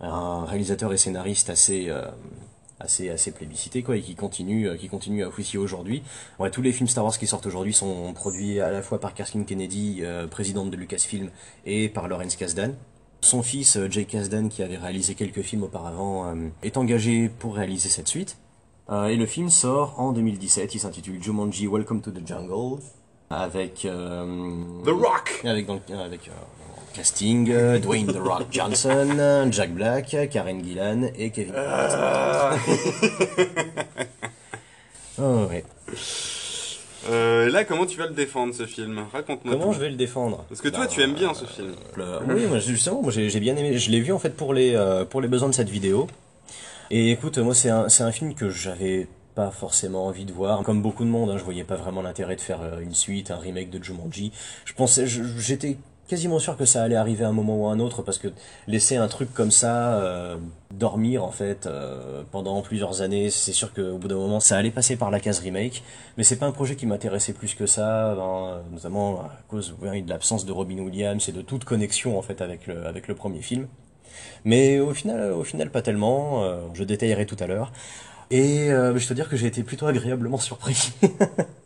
[0.09, 2.03] un réalisateur et scénariste assez, euh,
[2.83, 6.03] assez, assez plébiscité quoi, et qui continue, euh, qui continue à officier aujourd'hui.
[6.39, 9.13] Ouais, tous les films Star Wars qui sortent aujourd'hui sont produits à la fois par
[9.13, 11.29] Kathleen Kennedy, euh, présidente de Lucasfilm,
[11.65, 12.73] et par Lawrence Kasdan.
[13.21, 17.89] Son fils, Jake Kasdan, qui avait réalisé quelques films auparavant, euh, est engagé pour réaliser
[17.89, 18.37] cette suite.
[18.89, 22.81] Euh, et le film sort en 2017, il s'intitule Jumanji Welcome to the Jungle,
[23.29, 23.83] avec...
[23.83, 26.62] The Rock avec, donc, avec en
[26.93, 32.55] casting euh, Dwayne The Rock Johnson, Jack Black, Karen Gillan et Kevin Ah.
[35.21, 35.63] Oh, ouais.
[37.09, 39.05] Euh, Là, comment tu vas le défendre ce film?
[39.11, 39.53] Raconte-moi.
[39.53, 39.73] Comment tout.
[39.73, 40.45] je vais le défendre?
[40.49, 41.73] Parce que toi, Bah, tu aimes bien ce film.
[41.95, 43.77] le- Oui, moi, justement, moi, j'ai bien aimé.
[43.77, 46.07] Je l'ai vu en fait pour les, euh, pour les besoins de cette vidéo.
[46.89, 50.63] Et écoute, moi, c'est un, c'est un film que j'avais pas forcément envie de voir.
[50.63, 53.31] Comme beaucoup de monde, hein, je voyais pas vraiment l'intérêt de faire euh, une suite,
[53.31, 54.31] un remake de Jumanji.
[54.65, 55.77] Je pensais, j'étais
[56.13, 58.27] quasiment sûr que ça allait arriver à un moment ou à un autre parce que
[58.67, 60.37] laisser un truc comme ça euh,
[60.71, 64.69] dormir en fait euh, pendant plusieurs années, c'est sûr qu'au bout d'un moment ça allait
[64.69, 65.81] passer par la case remake,
[66.15, 70.07] mais c'est pas un projet qui m'intéressait plus que ça, hein, notamment à cause de
[70.07, 73.41] l'absence de Robin Williams et de toute connexion en fait avec le avec le premier
[73.41, 73.67] film.
[74.45, 76.43] Mais au final, au final pas tellement.
[76.43, 77.71] euh, je détaillerai tout à l'heure.
[78.35, 80.91] Et euh, je dois dire que j'ai été plutôt agréablement surpris.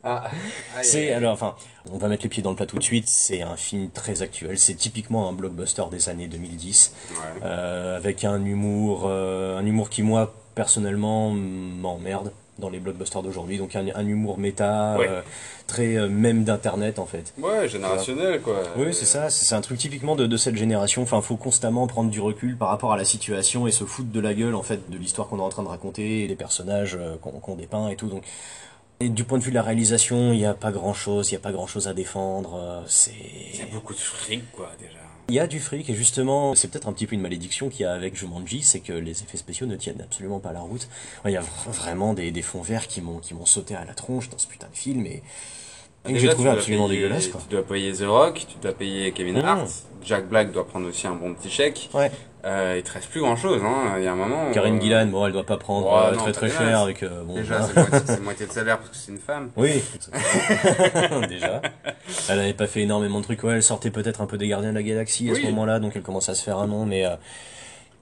[0.10, 0.30] Ah,
[0.84, 1.56] C'est alors, enfin,
[1.92, 3.10] on va mettre les pieds dans le plat tout de suite.
[3.10, 4.58] C'est un film très actuel.
[4.58, 7.16] C'est typiquement un blockbuster des années 2010, Ouais.
[7.44, 13.58] euh, avec un humour, euh, un humour qui moi personnellement m'emmerde dans les blockbusters d'aujourd'hui.
[13.58, 15.08] Donc un, un humour méta, Ouais.
[15.10, 15.22] euh,
[15.68, 17.34] très euh, même d'internet en fait.
[17.40, 18.64] Ouais, générationnel quoi.
[18.78, 21.02] Oui, c'est ça, c'est un truc typiquement de, de cette génération.
[21.04, 24.20] Enfin, faut constamment prendre du recul par rapport à la situation et se foutre de
[24.20, 26.98] la gueule en fait de l'histoire qu'on est en train de raconter, et des personnages
[27.00, 28.08] euh, qu'on qu'on dépeint et tout.
[28.08, 28.24] Donc,
[29.00, 31.34] et du point de vue de la réalisation, il n'y a pas grand chose, il
[31.36, 32.84] n'y a pas grand chose à défendre.
[32.88, 33.12] C'est
[33.54, 34.98] Il y a beaucoup de fric quoi déjà.
[35.30, 37.82] Il y a du fric et justement, c'est peut-être un petit peu une malédiction qu'il
[37.82, 40.88] y a avec Jumanji, c'est que les effets spéciaux ne tiennent absolument pas la route.
[41.26, 43.84] Il y a vr- vraiment des, des fonds verts qui m'ont qui m'ont sauté à
[43.86, 45.22] la tronche dans ce putain de film et,
[46.08, 47.42] et que j'ai trouvé absolument payer- dégueulasse quoi.
[47.50, 49.46] Tu dois payer The Rock, tu dois payer Kevin Mmh.
[49.46, 49.68] Hart,
[50.04, 51.90] Jack Black doit prendre aussi un bon petit chèque.
[51.94, 52.10] Ouais.
[52.46, 53.96] Euh, il te reste plus grand chose, hein.
[53.98, 54.52] Il y a un moment.
[54.52, 57.24] Karine euh, Gillan, bon, elle doit pas prendre euh, non, très très cher avec euh,
[57.24, 57.36] bon.
[57.36, 58.06] Déjà, voilà.
[58.06, 59.50] c'est moitié, de salaire parce que c'est une femme.
[59.58, 59.84] Oui,
[61.28, 61.62] déjà.
[62.30, 63.44] Elle avait pas fait énormément de trucs.
[63.44, 65.94] Ouais, elle sortait peut-être un peu des Gardiens de la Galaxie à ce moment-là, donc
[65.96, 66.86] elle commence à se faire un nom.
[66.86, 67.04] Mais,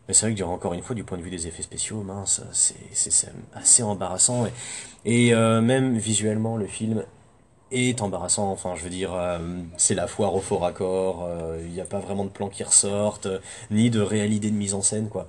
[0.07, 2.41] mais c'est vrai que encore une fois, du point de vue des effets spéciaux, mince,
[2.51, 4.45] c'est assez embarrassant.
[4.45, 4.51] Et,
[5.05, 7.03] et euh, même visuellement, le film
[7.71, 8.51] est embarrassant.
[8.51, 9.37] Enfin, je veux dire, euh,
[9.77, 11.25] c'est la foire au faux raccord.
[11.27, 13.39] euh, Il n'y a pas vraiment de plans qui ressortent, euh,
[13.71, 15.27] ni de réelle idée de mise en scène, quoi.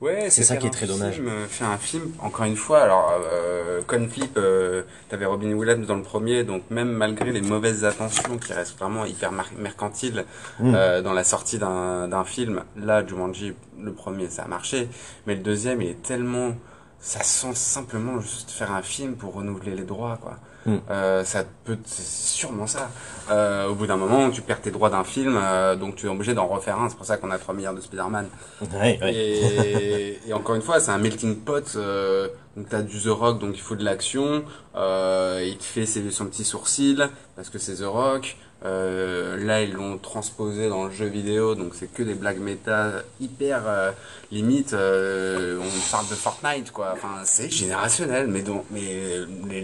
[0.00, 1.14] Ouais, C'est ça qui est très dommage.
[1.14, 5.88] film, euh, faire un film, encore une fois, alors, euh, Conflip, euh, t'avais Robin Williams
[5.88, 10.24] dans le premier, donc même malgré les mauvaises attentions qui restent vraiment hyper mercantiles
[10.60, 10.72] Mm.
[10.76, 14.88] euh, dans la sortie d'un film, là, Jumanji, le premier, ça a marché,
[15.26, 16.52] mais le deuxième, il est tellement...
[17.00, 20.36] Ça sent simplement juste faire un film pour renouveler les droits, quoi.
[20.66, 20.76] Mm.
[20.90, 22.90] Euh, ça peut, c'est sûrement ça.
[23.30, 26.08] Euh, au bout d'un moment, tu perds tes droits d'un film, euh, donc tu es
[26.08, 26.88] obligé d'en refaire un.
[26.88, 28.26] C'est pour ça qu'on a 3 milliards de Spider-Man.
[28.72, 29.14] Ouais, ouais.
[29.14, 31.76] Et, et encore une fois, c'est un melting pot.
[31.76, 34.44] Euh, donc t'as du The Rock, donc il faut de l'action.
[34.74, 38.36] Euh, il te fait ses, son petit sourcil parce que c'est The Rock.
[38.64, 42.90] Euh, là, ils l'ont transposé dans le jeu vidéo, donc c'est que des blagues méta
[43.20, 43.92] hyper euh,
[44.32, 44.72] limite.
[44.72, 46.90] euh, on parle de Fortnite, quoi.
[46.92, 48.82] Enfin, c'est générationnel, mais donc, mais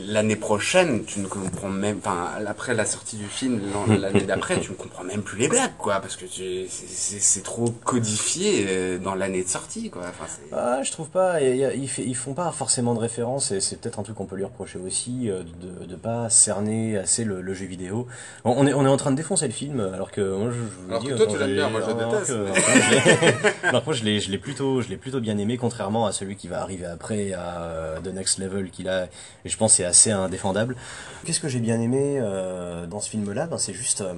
[0.07, 4.61] l'année prochaine, tu ne comprends même, enfin, après la sortie du film, l'an- l'année d'après,
[4.61, 9.15] tu ne comprends même plus les blagues, quoi, parce que c'est- trop codifié euh, dans
[9.17, 10.03] l'année de sortie, quoi.
[10.09, 11.41] Enfin, Ah, je trouve pas.
[11.43, 14.79] Ils, font pas forcément de référence et c'est peut-être un truc qu'on peut lui reprocher
[14.79, 18.07] aussi euh, de, de pas cerner assez le, le jeu vidéo.
[18.45, 20.55] On, on est, on est en train de défoncer le film alors que moi je,
[20.57, 21.09] je vous Alors dis.
[21.09, 22.31] que toi, quand tu l'aimes j'ai- bien, moi, je le alors déteste.
[22.31, 26.07] que- alors que moi, je l'ai- je l'ai plutôt je l'ai plutôt bien aimé contrairement
[26.07, 29.05] à celui qui va arriver après à euh, The Next Level qu'il a
[29.45, 30.77] et je pense c'est assez indéfendable.
[31.25, 34.15] Qu'est-ce que j'ai bien aimé euh, dans ce film là ben, c'est juste euh,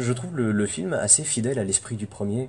[0.00, 2.48] je trouve le, le film assez fidèle à l'esprit du premier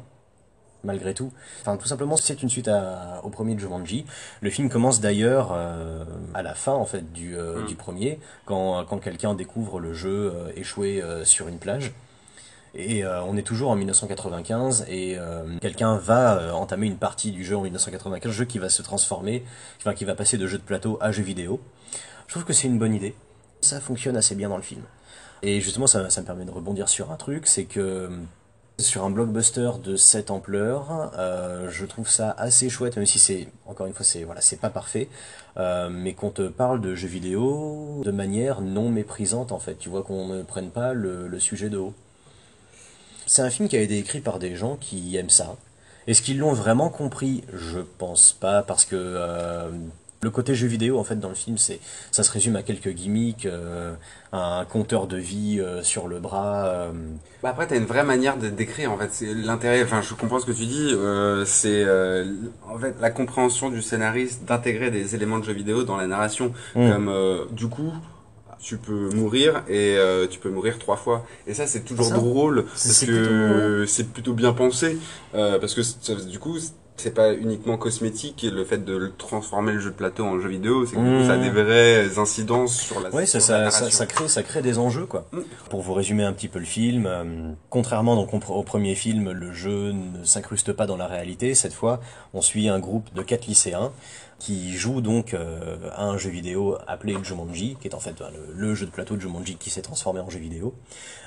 [0.83, 1.31] malgré tout.
[1.61, 4.05] Enfin, tout simplement, c'est une suite à- au premier de Jumanji.
[4.41, 7.65] Le film commence d'ailleurs euh, à la fin en fait du, euh, Mm.
[7.67, 11.93] du premier, quand, quand quelqu'un découvre le jeu euh, échoué sur une plage.
[12.75, 15.15] Et on est toujours en 1995 et
[15.61, 19.43] quelqu'un va entamer une partie du jeu en 1995, jeu qui va se transformer,
[19.77, 21.61] enfin qui va passer de jeu de plateau à jeu vidéo.
[22.25, 23.13] Je trouve que c'est une bonne idée.
[23.61, 24.81] Ça fonctionne assez bien dans le film.
[25.43, 28.09] Et justement, ça, ça me permet de rebondir sur un truc, c'est que
[28.79, 33.47] sur un blockbuster de cette ampleur, euh, je trouve ça assez chouette, même si c'est,
[33.65, 35.09] encore une fois, c'est voilà, pas parfait,
[35.57, 39.75] euh, mais qu'on te parle de jeux vidéo de manière non méprisante en fait.
[39.75, 41.93] Tu vois qu'on ne prenne pas le, le sujet de haut.
[43.25, 45.55] C'est un film qui a été écrit par des gens qui aiment ça.
[46.07, 47.43] Est-ce qu'ils l'ont vraiment compris?
[47.53, 49.69] Je pense pas, parce que euh,
[50.23, 51.79] le côté jeu vidéo, en fait, dans le film, c'est,
[52.11, 53.93] ça se résume à quelques gimmicks, euh,
[54.31, 56.65] un compteur de vie euh, sur le bras.
[56.67, 56.91] euh,
[57.43, 59.09] Bah après, t'as une vraie manière de décrire, en fait.
[59.11, 62.25] C'est l'intérêt, enfin, je comprends ce que tu dis, euh, c'est, euh,
[62.67, 66.53] en fait, la compréhension du scénariste d'intégrer des éléments de jeu vidéo dans la narration.
[66.75, 66.91] Mm.
[66.91, 67.91] Comme, euh, du coup,
[68.59, 71.25] tu peux mourir et euh, tu peux mourir trois fois.
[71.47, 74.97] Et ça, c'est toujours Ça, drôle c'est- parce que c'est plutôt bien pensé.
[75.35, 76.57] Euh, parce que ça- du coup,
[76.97, 80.85] c'est pas uniquement cosmétique le fait de transformer le jeu de plateau en jeu vidéo,
[80.85, 81.27] c'est que du coup, Mm.
[81.27, 84.77] ça a des vraies incidences sur la Ouais, ça, ça, ça, crée, ça crée des
[84.77, 85.25] enjeux, quoi.
[85.31, 85.39] Mm.
[85.69, 89.51] Pour vous résumer un petit peu le film, euh, contrairement donc au premier film, le
[89.53, 91.55] jeu ne s'incruste pas dans la réalité.
[91.55, 91.99] Cette fois,
[92.33, 93.91] on suit un groupe de quatre lycéens
[94.43, 98.29] qui joue donc euh, à un jeu vidéo appelé Jumanji, qui est en fait bah,
[98.53, 100.73] le, jeu de plateau de Jumanji qui s'est transformé en jeu vidéo,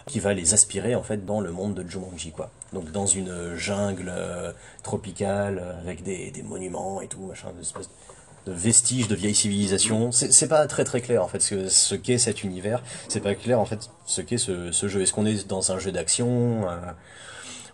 [0.04, 2.50] qui va les aspirer en fait dans le monde de Jumanji quoi.
[2.74, 4.52] Donc dans une jungle euh,
[4.82, 7.48] tropicale euh, avec des, des monuments et tout, machin,
[8.44, 10.12] de vestiges de vieilles civilisations.
[10.12, 12.82] C'est pas très très clair en fait ce, qu'est cet univers.
[13.08, 15.00] C'est pas clair en fait ce qu'est ce, ce jeu.
[15.00, 16.76] Est-ce qu'on est dans un jeu d'action euh,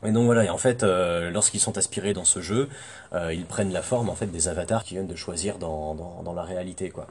[0.05, 2.69] et donc voilà, et en fait, euh, lorsqu'ils sont aspirés dans ce jeu,
[3.13, 6.23] euh, ils prennent la forme en fait des avatars qu'ils viennent de choisir dans, dans,
[6.25, 7.07] dans la réalité, quoi.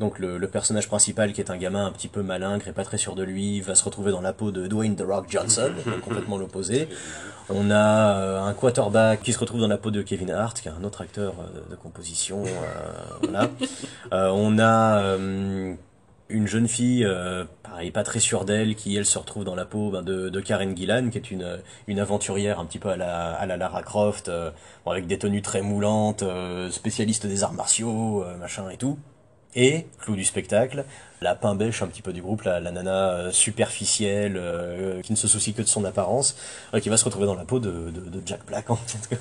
[0.00, 2.82] Donc le, le personnage principal, qui est un gamin un petit peu malingre et pas
[2.82, 5.70] très sûr de lui, va se retrouver dans la peau de Dwayne The Rock Johnson,
[6.04, 6.88] complètement l'opposé.
[7.48, 10.66] On a euh, un quarterback qui se retrouve dans la peau de Kevin Hart, qui
[10.66, 12.42] est un autre acteur euh, de composition.
[12.44, 12.48] euh,
[13.22, 13.50] voilà.
[14.12, 15.74] Euh, on a euh,
[16.28, 19.64] une jeune fille, euh, pareil, pas très sûre d'elle, qui elle se retrouve dans la
[19.64, 22.96] peau ben, de, de Karen Gillan, qui est une, une aventurière un petit peu à
[22.96, 24.50] la, à la Lara Croft, euh,
[24.84, 28.98] bon, avec des tenues très moulantes, euh, spécialiste des arts martiaux, euh, machin et tout.
[29.56, 30.84] Et, clou du spectacle,
[31.20, 35.12] la pain bêche un petit peu du groupe, la, la nana euh, superficielle, euh, qui
[35.12, 36.36] ne se soucie que de son apparence,
[36.74, 39.16] euh, qui va se retrouver dans la peau de, de, de Jack Black, en fait,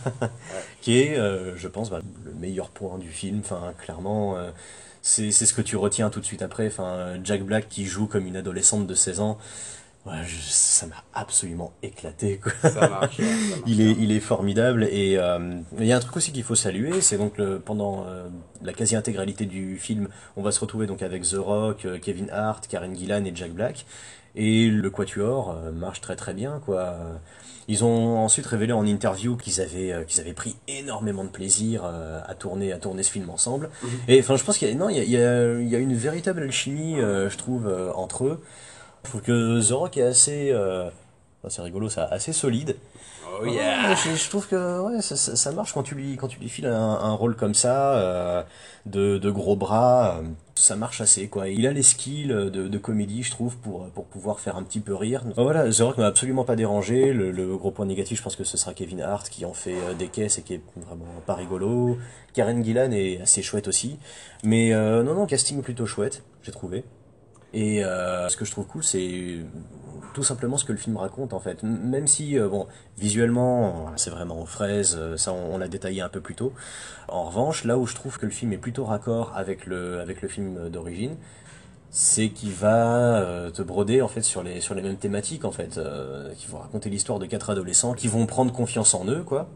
[0.81, 3.41] qui est, euh, je pense, bah, le meilleur point du film.
[3.43, 4.49] Enfin, clairement, euh,
[5.03, 6.65] c'est ce que tu retiens tout de suite après.
[6.65, 9.37] Enfin, Jack Black qui joue comme une adolescente de 16 ans,
[10.05, 12.51] ouais, je- ça m'a absolument éclaté, quoi.
[12.69, 13.19] Ça marche.
[13.19, 16.17] ouais, ça marche Il est, il est formidable et euh, il y a un truc
[16.17, 18.27] aussi qu'il faut saluer, c'est donc le, pendant euh,
[18.61, 22.67] la quasi-intégralité du film, on va se retrouver donc avec The Rock, euh, Kevin Hart,
[22.67, 23.85] Karen Gillan et Jack Black
[24.35, 26.95] et le quatuor euh, marche très très bien quoi.
[27.69, 31.83] Ils ont ensuite révélé en interview qu'ils avaient euh, qu'ils avaient pris énormément de plaisir
[31.85, 33.69] euh, à tourner à tourner ce film ensemble
[34.07, 35.69] et enfin je pense qu'il y a non il y a, il y a, il
[35.69, 38.41] y a une véritable alchimie euh, je trouve euh, entre eux.
[39.03, 40.85] Je trouve que The Rock est assez euh,
[41.41, 42.75] enfin, c'est rigolo ça assez solide
[43.35, 43.95] Oh Ouais, yeah.
[43.95, 46.49] je, je trouve que ouais, ça, ça, ça marche quand tu lui, quand tu lui
[46.49, 48.43] files un, un rôle comme ça, euh,
[48.85, 51.49] de, de gros bras, euh, ça marche assez quoi.
[51.49, 54.79] Il a les skills de, de comédie, je trouve, pour, pour pouvoir faire un petit
[54.81, 55.23] peu rire.
[55.35, 57.11] Voilà, The Rock m'a absolument pas dérangé.
[57.11, 59.73] Le, le gros point négatif, je pense que ce sera Kevin Hart qui en fait
[59.73, 61.97] euh, des caisses et qui est vraiment pas rigolo.
[62.35, 63.97] Karen Gillan est assez chouette aussi.
[64.43, 66.83] Mais euh, non, non, casting plutôt chouette, j'ai trouvé.
[67.53, 69.37] Et euh, ce que je trouve cool, c'est
[70.13, 71.61] tout simplement ce que le film raconte en fait.
[71.63, 76.09] Même si, euh, bon, visuellement, c'est vraiment aux fraises, euh, ça on, l'a détaillé un
[76.09, 76.51] peu plus tôt.
[77.07, 80.21] En revanche, là où je trouve que le film est plutôt raccord avec le, avec
[80.23, 81.15] le film d'origine,
[81.91, 85.79] c'est qu'il va te broder en fait sur les, sur les mêmes thématiques en fait,
[86.35, 89.47] qui vont raconter l'histoire de quatre adolescents qui vont prendre confiance en eux, quoi.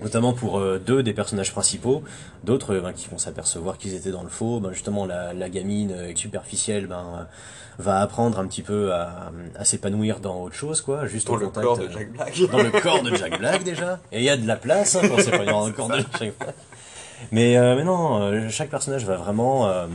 [0.00, 2.02] Notamment pour euh, deux des personnages principaux,
[2.44, 4.60] d'autres euh, ben, qui vont s'apercevoir qu'ils étaient dans le faux.
[4.60, 7.24] Ben, justement, la, la gamine euh, superficielle ben, euh,
[7.78, 11.36] va apprendre un petit peu à, à s'épanouir dans autre chose, quoi, juste Dans au
[11.38, 12.38] le contact, corps de Jack Black.
[12.52, 13.98] dans le corps de Jack Black déjà.
[14.12, 16.34] Et il y a de la place hein, pour s'épanouir dans le corps de Jack
[16.38, 16.54] Black.
[17.32, 19.86] Mais, euh, mais non, euh, chaque personnage va vraiment euh,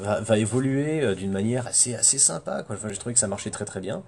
[0.00, 2.62] va, va évoluer d'une manière assez assez sympa.
[2.62, 2.76] Quoi.
[2.76, 4.02] Enfin, j'ai trouvé que ça marchait très très bien.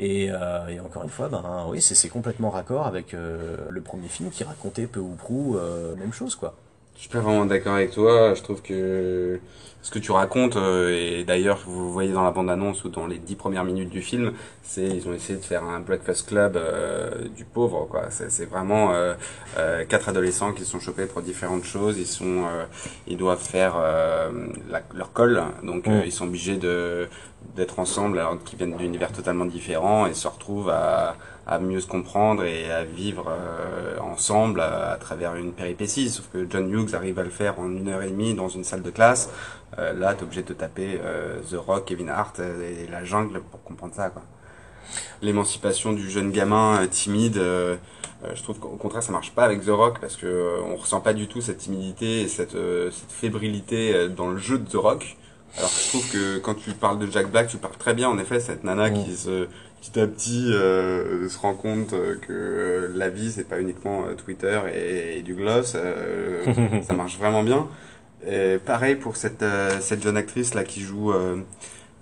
[0.00, 4.44] Et, et encore une fois, ben oui, c'est complètement raccord avec le premier film qui
[4.44, 6.54] racontait peu ou prou la même chose quoi.
[6.98, 8.34] Je suis pas vraiment d'accord avec toi.
[8.34, 9.38] Je trouve que
[9.82, 13.18] ce que tu racontes, euh, et d'ailleurs vous voyez dans la bande-annonce ou dans les
[13.18, 14.32] dix premières minutes du film,
[14.64, 17.86] c'est ils ont essayé de faire un breakfast club euh, du pauvre.
[17.88, 18.06] quoi.
[18.10, 19.14] C'est vraiment euh,
[19.58, 21.96] euh, quatre adolescents qui sont chopés pour différentes choses.
[21.98, 22.64] Ils sont, euh,
[23.06, 24.30] ils doivent faire euh,
[24.68, 26.02] la- leur colle, donc euh, Mm.
[26.06, 27.08] ils sont obligés de
[27.56, 31.16] d'être ensemble alors qu'ils viennent d'univers totalement différents et se retrouvent à
[31.48, 36.10] à mieux se comprendre et à vivre euh, ensemble à, à travers une péripétie.
[36.10, 38.64] Sauf que John Hughes arrive à le faire en une heure et demie dans une
[38.64, 39.30] salle de classe.
[39.78, 43.04] Euh, là, t'es obligé de te taper euh, The Rock, Kevin Hart euh, et la
[43.04, 44.22] jungle pour comprendre ça, quoi.
[45.20, 47.76] L'émancipation du jeune gamin euh, timide, euh,
[48.24, 50.76] euh, je trouve qu'au contraire ça marche pas avec The Rock parce que euh, on
[50.76, 54.58] ressent pas du tout cette timidité et cette, euh, cette fébrilité euh, dans le jeu
[54.58, 55.16] de The Rock.
[55.56, 58.18] Alors je trouve que quand tu parles de Jack Black, tu parles très bien en
[58.18, 59.04] effet cette nana Mm.
[59.04, 59.48] qui se
[59.80, 64.04] petit à petit euh, se rend compte euh, que euh, la vie c'est pas uniquement
[64.06, 66.44] euh, Twitter et, et du gloss, euh,
[66.82, 67.68] ça marche vraiment bien.
[68.28, 69.44] Et pareil pour cette
[69.80, 71.36] cette jeune actrice là qui joue euh,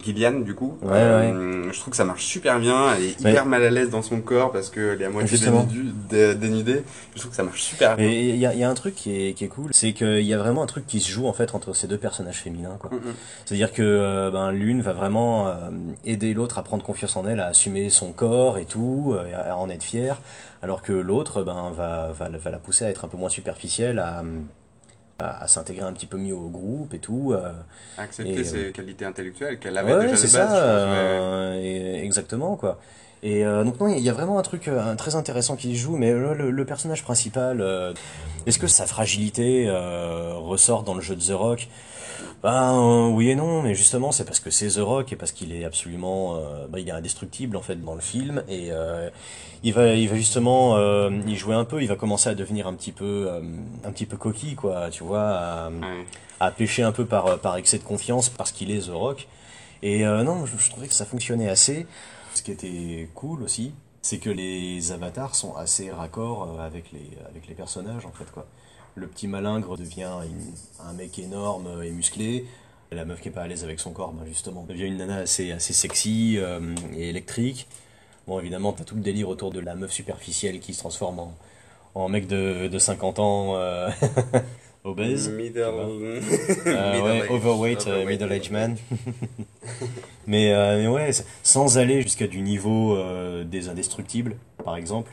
[0.07, 0.79] Gillian du coup.
[0.83, 2.95] Ouais, Euh, Je trouve que ça marche super bien.
[2.97, 3.31] Elle est Ouais.
[3.33, 6.83] hyper mal à l'aise dans son corps parce qu'elle est à moitié dénudée, dé- dénudée.
[7.15, 8.07] Je trouve que ça marche super bien.
[8.09, 9.93] Et il y a, il y a un truc qui est, qui est cool, c'est
[9.93, 12.41] qu'il y a vraiment un truc qui se joue en fait entre ces deux personnages
[12.41, 12.77] féminins.
[12.79, 12.91] Quoi.
[12.91, 13.01] Mm.
[13.45, 15.53] C'est-à-dire que euh, ben, l'une va vraiment euh,
[16.05, 19.57] aider l'autre à prendre confiance en elle, à assumer son corps et tout, à, à
[19.57, 20.21] en être fière,
[20.63, 23.99] alors que l'autre ben, va, va, va la pousser à être un peu moins superficielle,
[23.99, 24.23] à,
[25.19, 27.33] à, à s'intégrer un petit peu mieux au groupe et tout.
[27.33, 27.53] euh.
[27.99, 30.31] Accepter Et, euh, ses qualités intellectuelles qu'elle avait Ouais, déjà de base.
[30.31, 32.79] ça, je pense, euh, et- exactement quoi.
[33.23, 35.97] Et euh, donc non, il y a vraiment un truc euh, très intéressant qui joue,
[35.97, 37.95] mais le, le- le personnage principal, euh,
[38.47, 41.69] est-ce que sa fragilité euh, ressort dans le jeu de The Rock?
[42.47, 45.33] Ben euh, oui et non, mais justement c'est parce que c'est The Rock et parce
[45.33, 49.11] qu'il est absolument, euh, bah, il est indestructible en fait dans le film et euh,
[49.65, 52.69] il va, il va justement euh, y jouer un peu, il va commencer à devenir
[52.69, 53.29] un petit peu,
[53.85, 56.05] un petit peu coquille quoi, tu vois, à, Ouais.
[56.39, 59.27] à pêcher un peu par, par excès de confiance parce qu'il est The Rock.
[59.83, 61.89] Et non, je, je trouvais que ça fonctionnait assez.
[62.33, 67.49] Ce qui était cool aussi, c'est que les avatars sont assez raccords avec les, avec
[67.49, 68.47] les personnages en fait quoi.
[68.97, 72.47] Le petit malingre devient une- un mec énorme et musclé.
[72.93, 75.17] La meuf qui est pas à l'aise avec son corps, ben justement, devient une nana
[75.19, 76.61] assez, assez sexy euh,
[76.97, 77.67] et électrique.
[78.27, 81.35] Bon, évidemment, t'as tout le délire autour de la meuf superficielle qui se transforme en,
[81.95, 83.91] en mec de, de 50 ans euh,
[84.85, 85.29] obèse.
[85.31, 85.63] Middle.
[86.67, 88.77] Euh, Middle ouais, age- overweight, euh, overweight, middle-aged man.
[90.27, 91.11] mais, mais ouais,
[91.43, 92.97] sans aller jusqu'à du niveau
[93.45, 95.13] des indestructibles, par exemple.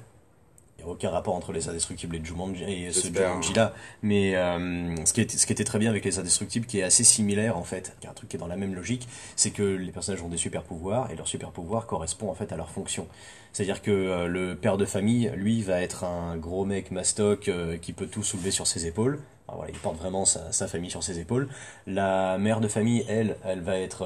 [0.84, 3.30] Il n'y a aucun rapport entre les indestructibles et, Jumanji, et ce J'espère.
[3.30, 3.74] Jumanji-là.
[4.02, 6.84] Mais euh, ce, qui était, ce qui était très bien avec les indestructibles, qui est
[6.84, 9.52] assez similaire en fait, qui est un truc qui est dans la même logique, c'est
[9.52, 12.58] que les personnages ont des super pouvoirs et leur super pouvoir correspond en fait à
[12.58, 13.08] leur fonction.
[13.54, 17.78] C'est-à-dire que euh, le père de famille, lui, va être un gros mec mastoc euh,
[17.78, 19.22] qui peut tout soulever sur ses épaules.
[19.48, 21.48] Alors voilà, il porte vraiment sa, sa famille sur ses épaules.
[21.88, 24.02] La mère de famille, elle, elle va être,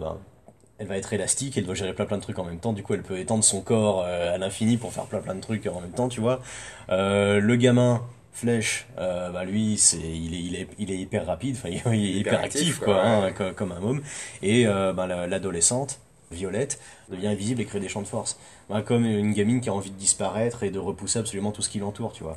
[0.00, 0.18] ben,
[0.78, 2.72] elle va être élastique, elle doit gérer plein plein de trucs en même temps.
[2.72, 5.40] Du coup, elle peut étendre son corps euh, à l'infini pour faire plein plein de
[5.40, 6.40] trucs en même temps, tu vois.
[6.90, 11.26] Euh, le gamin, Flèche, euh, bah lui, c'est, il est, il est, il est hyper
[11.26, 13.52] rapide, enfin, il est hyper, Hyper actif, actif, quoi, quoi, hein, ouais.
[13.56, 14.00] comme un môme.
[14.42, 15.98] Et euh, la- l'adolescente,
[16.30, 16.78] Violette,
[17.10, 18.38] devient invisible et crée des champs de force.
[18.68, 21.70] Ben, comme une gamine qui a envie de disparaître et de repousser absolument tout ce
[21.70, 22.36] qui l'entoure, tu vois.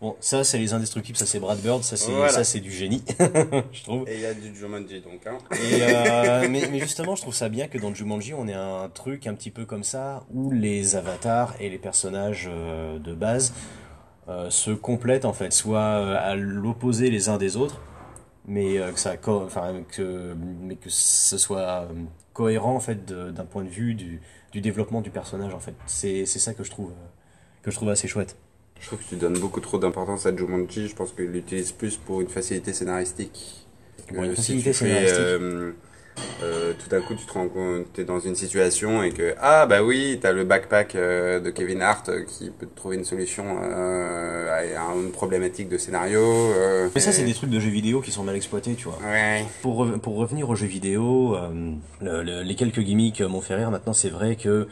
[0.00, 2.32] Bon, ça, c'est les indestructibles, ça, c'est Brad Bird, ça, c'est, Voilà.
[2.32, 3.02] ça, c'est du génie,
[3.72, 4.08] je trouve.
[4.08, 5.26] Et il y a du Jumanji donc.
[5.26, 5.36] Hein.
[5.52, 8.88] Et, euh, mais, mais justement, je trouve ça bien que dans Jumanji, on ait un
[8.88, 13.52] truc un petit peu comme ça, où les avatars et les personnages euh, de base
[14.28, 17.80] euh, se complètent en fait, soit à l'opposé les uns des autres,
[18.46, 23.04] mais euh, que ça, co- enfin que, mais que ce soit euh, cohérent en fait
[23.06, 24.20] d'un point de vue du,
[24.52, 25.74] du développement du personnage en fait.
[25.86, 27.06] C'est ça que je trouve euh,
[27.62, 28.36] que je trouve assez chouette.
[28.80, 30.88] Je trouve que tu donnes beaucoup trop d'importance à Jumanji.
[30.88, 33.66] Je pense qu'il l'utilise plus pour une facilité scénaristique.
[34.08, 35.28] Une facilité si tu fais, scénaristique.
[35.30, 35.72] euh,
[36.42, 39.66] euh, tout à coup, tu te rends compte, t'es dans une situation et que ah
[39.66, 43.04] bah oui, t'as le backpack euh, de Kevin Hart euh, qui peut te trouver une
[43.04, 46.20] solution euh, à une problématique de scénario.
[46.20, 48.98] euh, Mais ça, c'est des trucs de jeux vidéo qui sont mal exploités, tu vois.
[49.06, 49.44] Ouais.
[49.62, 53.54] Pour, re- pour revenir aux jeux vidéo, euh, le- le- les quelques gimmicks m'ont fait
[53.54, 53.70] rire.
[53.70, 54.68] Maintenant, c'est vrai que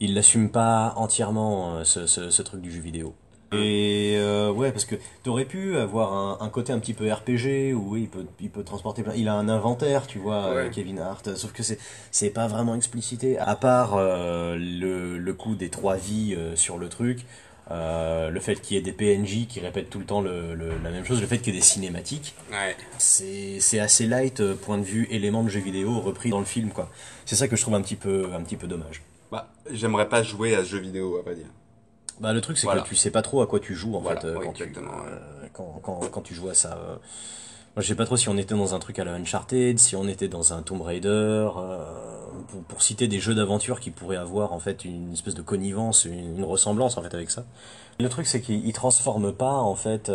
[0.00, 3.14] il l'assume pas entièrement ce, ce, ce truc du jeu vidéo.
[3.52, 7.74] Et euh, ouais, parce que t'aurais pu avoir un, un côté un petit peu RPG
[7.74, 9.14] où oui, il peut, il peut transporter plein.
[9.14, 10.70] Il a un inventaire, tu vois, euh, Ouais.
[10.70, 11.34] Kevin Hart.
[11.36, 11.78] Sauf que c'est
[12.10, 13.38] c'est pas vraiment explicité.
[13.38, 17.26] À part euh, le, le coup des trois vies euh, sur le truc,
[17.72, 20.72] euh, le fait qu'il y ait des PNJ qui répètent tout le temps le, le-
[20.82, 22.34] la même chose, le fait qu'il y ait des cinématiques.
[22.50, 22.76] Ouais.
[22.98, 26.44] C'est c'est assez light euh, point de vue élément de jeu vidéo repris dans le
[26.44, 26.88] film quoi.
[27.26, 29.02] C'est ça que je trouve un petit peu un petit peu dommage.
[29.32, 31.46] Bah, j'aimerais pas jouer à ce jeu vidéo, à pas dire.
[32.20, 32.82] Bah le truc c'est Voilà.
[32.82, 34.52] que tu sais pas trop à quoi tu joues en Voilà, fait euh, ouais, quand,
[34.52, 36.74] tu, euh, quand, quand, quand tu joues à ça.
[36.74, 36.96] euh.
[37.76, 39.96] Moi je sais pas trop si on était dans un truc à la Uncharted, si
[39.96, 41.08] on était dans un Tomb Raider,
[41.56, 41.84] euh,
[42.48, 46.04] pour, pour citer des jeux d'aventure qui pourraient avoir en fait une espèce de connivence,
[46.04, 47.44] une, une ressemblance en fait avec ça.
[47.98, 50.10] Le truc c'est qu'il il transforme pas en fait,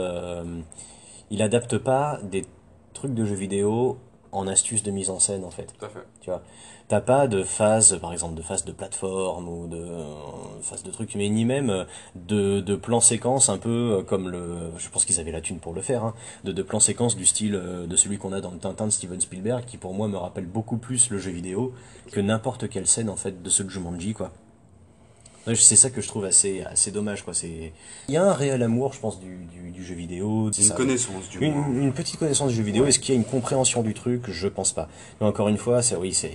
[1.32, 2.46] il adapte pas des
[2.94, 3.98] trucs de jeux vidéo
[4.32, 5.74] en astuces de mise en scène en fait.
[5.80, 6.06] Tout à fait.
[6.22, 6.42] Tu vois,
[6.88, 10.92] t'as pas de phase, par exemple, de phase de plateforme ou de euh, phase de
[10.92, 11.84] trucs, mais ni même euh,
[12.16, 15.60] de, de plans séquences un peu euh, comme le, je pense qu'ils avaient la thune
[15.60, 18.42] pour le faire, hein, de, de plans séquences du style euh, de celui qu'on a
[18.42, 21.32] dans le Tintin de Steven Spielberg, qui pour moi me rappelle beaucoup plus le jeu
[21.32, 21.74] vidéo
[22.12, 24.32] que n'importe quelle scène en fait de ce Jumanji quoi.
[25.48, 27.34] Ouais, C'est ça que je trouve assez, assez dommage quoi.
[27.34, 27.72] C'est,
[28.08, 30.48] il y a un réel amour, je pense, du, du, du jeu vidéo.
[30.48, 31.68] Une ça- connaissance du moins.
[31.68, 32.86] une, une petite connaissance du jeu vidéo.
[32.86, 34.24] Est-ce qu'il y a une compréhension du truc?
[34.30, 34.88] Je pense pas.
[35.22, 36.32] Mais encore une fois, c'est oui, c'est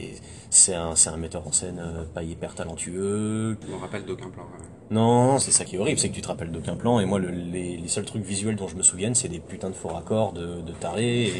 [0.50, 3.56] c'est un c'est un metteur en scène euh, pas hyper talentueux.
[3.66, 4.44] Je me rappelle d'aucun plan.
[4.44, 4.68] même.
[4.92, 6.98] Non, c'est ça qui est horrible, c'est que tu te rappelles d'aucun plan.
[7.00, 9.70] Et moi, le- les, les seuls trucs visuels dont je me souviens, c'est des putains
[9.70, 11.32] de faux raccords de, de tarés et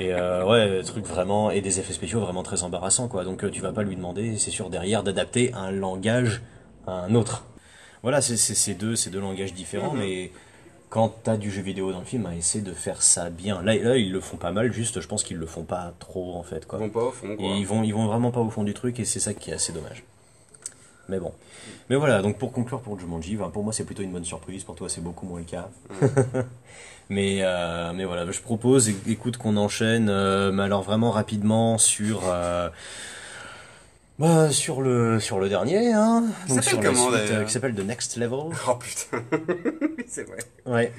[0.00, 3.22] et euh, ouais, des trucs vraiment et des effets spéciaux vraiment très embarrassants quoi.
[3.24, 6.42] Donc euh, tu vas pas lui demander, c'est sûr derrière d'adapter un langage
[6.86, 7.44] à un autre.
[8.02, 9.98] Voilà, c'est ces deux deux langages différents, Mhm.
[10.00, 10.30] mais
[10.90, 13.62] quand t'as du jeu vidéo dans le film, à essayer de faire ça bien.
[13.62, 16.34] Là, là, ils le font pas mal, juste, je pense qu'ils le font pas trop,
[16.36, 16.78] en fait, quoi.
[16.78, 17.44] Ils vont pas au fond, quoi.
[17.46, 19.50] Et ils vont, ils vont vraiment pas au fond du truc, et c'est ça qui
[19.50, 20.04] est assez dommage.
[21.08, 21.32] Mais bon.
[21.90, 24.64] Mais voilà, donc pour conclure pour Jumanji, ben, pour moi c'est plutôt une bonne surprise,
[24.64, 25.68] pour toi c'est beaucoup moins le cas.
[27.10, 32.22] mais, euh, mais voilà, je propose, écoute, qu'on enchaîne, euh, mais alors vraiment rapidement sur...
[32.26, 32.68] euh,
[34.18, 36.24] Bah, sur le, sur le dernier, hein.
[36.46, 38.38] Qui Donc, sur la comment, suite, euh, Qui s'appelle The Next Level.
[38.68, 39.22] Oh putain,
[39.98, 40.38] oui c'est vrai.
[40.66, 40.92] Ouais.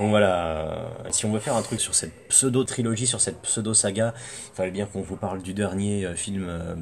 [0.00, 4.14] Donc voilà, euh, si on veut faire un truc sur cette pseudo-trilogie, sur cette pseudo-saga,
[4.16, 6.74] il fallait bien qu'on vous parle du dernier euh, film euh,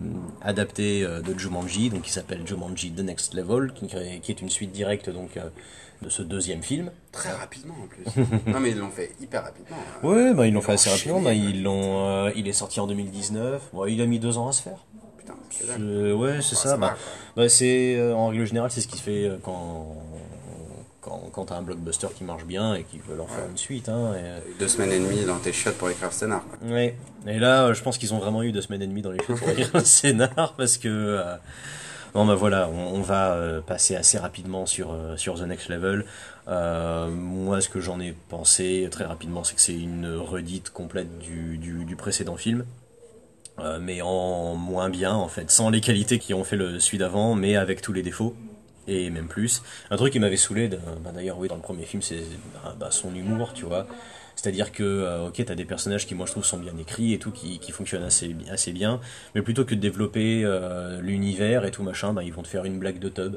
[0.42, 3.88] adapté de Jumanji, donc qui s'appelle Jumanji The Next Level, qui,
[4.22, 5.38] qui est une suite directe donc
[6.02, 6.90] de ce deuxième film.
[7.12, 8.04] Très rapidement en plus.
[8.46, 9.76] non mais ils l'ont fait hyper rapidement.
[9.76, 10.06] hein.
[10.06, 13.60] Ouais, bah ils l'ont fait assez rapidement, bah, ils l'ont, il est sorti en 2019,
[13.72, 14.78] Bon, il a mis deux ans à se faire.
[15.26, 16.76] Putain, ouais, c'est ça.
[16.76, 16.96] Bah,
[17.36, 19.96] bah, c'est euh, en règle générale, c'est ce qui se fait euh, quand
[21.00, 23.88] quand, quand t'as un blockbuster qui marche bien et qu'ils veulent en faire une suite.
[23.90, 26.42] Hein, et, euh, Deux semaines et demie dans tes chiottes pour écrire le scénar.
[26.46, 26.68] quoi.
[26.68, 26.96] Ouais.
[27.26, 29.38] Et là, je pense qu'ils ont vraiment eu deux semaines et demie dans les choses
[29.38, 30.88] pour écrire un scénar parce que.
[30.88, 31.36] euh,
[32.14, 35.68] Non, bah voilà, on, on va euh, passer assez rapidement sur, euh, sur The Next
[35.68, 36.04] Level.
[36.46, 41.58] Moi, ce que j'en ai pensé très rapidement, c'est que c'est une redite complète du,
[41.58, 42.64] du, du précédent film.
[43.60, 46.98] Euh, mais en moins bien, en fait, sans les qualités qui ont fait le celui
[46.98, 48.34] d'avant, mais avec tous les défauts.
[48.86, 49.62] Et même plus.
[49.90, 52.90] Un truc qui m'avait saoulé, bah, d'ailleurs, oui, dans le premier film, c'est bah, bah,
[52.90, 53.86] son humour, tu vois.
[54.36, 57.18] C'est-à-dire que, euh, ok, t'as des personnages qui, moi, je trouve, sont bien écrits et
[57.18, 59.00] tout, qui, qui fonctionnent assez, assez bien,
[59.34, 62.64] mais plutôt que de développer euh, l'univers et tout machin, bah, ils vont te faire
[62.64, 63.36] une blague de tub.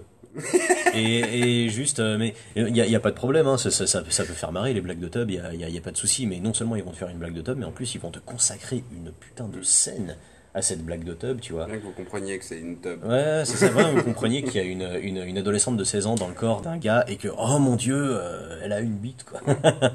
[0.93, 3.71] Et, et juste, euh, mais il n'y a, y a pas de problème, hein, ça,
[3.71, 5.91] ça, ça peut- ça peut faire marrer les blagues de tub, il n'y a, pas
[5.91, 7.71] de souci, mais non seulement ils vont te faire une blague de tub, mais en
[7.71, 10.15] plus ils vont te consacrer une putain de scène
[10.53, 11.67] à cette blague de tub, tu vois.
[11.67, 13.03] Bien que vous compreniez que c'est une tub.
[13.03, 16.07] Ouais, c'est ça, vraiment, vous compreniez qu'il y a une, une, une adolescente de 16
[16.07, 18.95] ans dans le corps d'un gars et que, oh mon dieu, euh, elle a une
[18.95, 19.39] bite, quoi.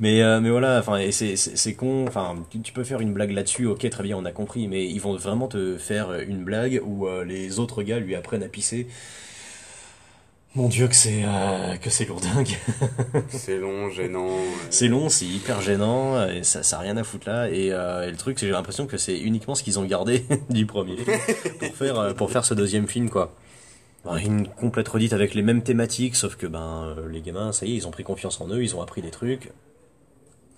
[0.00, 3.66] mais, euh, mais voilà, enfin, c'est, con, enfin, tu, tu peux faire une blague là-dessus,
[3.66, 7.06] ok, très bien, on a compris, mais ils vont vraiment te faire une blague où
[7.06, 8.88] euh, les autres gars lui apprennent à pisser.
[10.56, 12.56] Mon dieu, que c'est, euh, que c'est lourdingue.
[13.28, 14.26] C'est long, gênant.
[14.28, 17.48] euh, C'est long, c'est hyper gênant, et ça, ça a rien à foutre là.
[17.48, 19.84] Et, euh, et le truc, c'est que j'ai l'impression que c'est uniquement ce qu'ils ont
[19.84, 20.96] gardé du premier
[21.60, 23.32] pour faire, euh, pour faire ce deuxième film, quoi.
[24.04, 27.66] Ben, une complète redite avec les mêmes thématiques, sauf que ben euh, les gamins, ça
[27.66, 29.50] y est, ils ont pris confiance en eux, ils ont appris des trucs.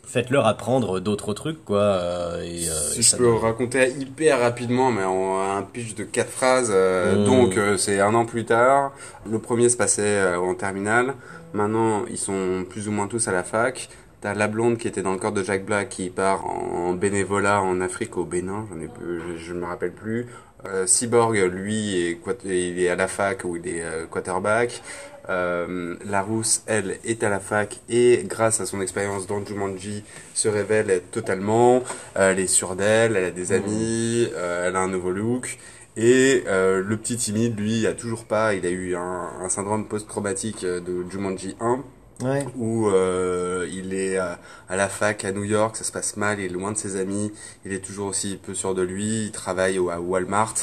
[0.07, 1.81] Faites-leur apprendre d'autres trucs, quoi.
[1.81, 5.95] euh, et, euh, Si et je peux donne- raconter hyper rapidement, mais en un pitch
[5.95, 6.71] de quatre phrases.
[6.75, 7.25] euh, Mm.
[7.25, 8.93] Donc, euh, c'est un an plus tard.
[9.31, 11.15] Le premier se passait euh, en terminale.
[11.55, 13.89] Maintenant, ils sont plus ou moins tous à la fac.
[14.21, 17.61] T'as la blonde qui était dans le corps de Jack Black qui part en bénévolat
[17.61, 20.27] en Afrique au Bénin, j'en ai je, je me rappelle plus.
[20.65, 24.81] Euh, Cyborg, lui, est, il est à la fac où il est euh, quarterback.
[25.29, 30.03] Euh, la rousse, elle, est à la fac et grâce à son expérience dans Jumanji,
[30.35, 31.83] se révèle totalement.
[32.17, 35.59] Euh, elle est sûre d'elle, elle a des amis, euh, elle a un nouveau look.
[35.97, 38.55] Et euh, le petit timide, lui, a toujours pas.
[38.55, 41.83] Il a eu un, un syndrome post-traumatique de Jumanji 1
[42.23, 42.47] Ouais.
[42.57, 46.39] où euh, il est à, à la fac à New York, ça se passe mal,
[46.39, 47.33] il est loin de ses amis,
[47.65, 50.55] il est toujours aussi peu sûr de lui, il travaille au, à Walmart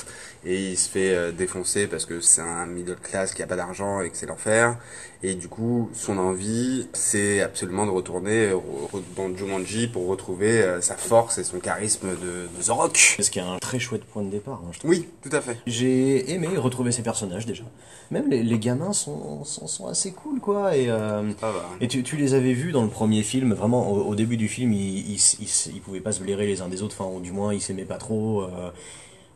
[0.46, 3.56] et il se fait euh, défoncer parce que c'est un middle class qui a pas
[3.56, 4.78] d'argent et que c'est l'enfer.
[5.22, 8.62] Et du coup, son envie, c'est absolument de retourner re-
[8.94, 13.18] re- dans Jumanji pour retrouver euh, sa force et son charisme de, de The Rock.
[13.20, 14.92] Ce qui est un très chouette point de départ, hein, je trouve.
[14.92, 15.58] Oui, tout à fait.
[15.68, 17.66] J'ai aimé retrouver ces personnages déjà.
[18.12, 20.78] Même les, les gamins sont, sont, sont assez cool, quoi.
[20.78, 21.54] Et, euh, va.
[21.82, 24.48] Et tu, tu les avais vus dans le premier film, vraiment au, au début du
[24.48, 27.20] film, ils, ils, ils, ils pouvaient pas se blairer les uns des autres, enfin, ou
[27.20, 28.72] du moins ils s'aimaient pas trop, euh,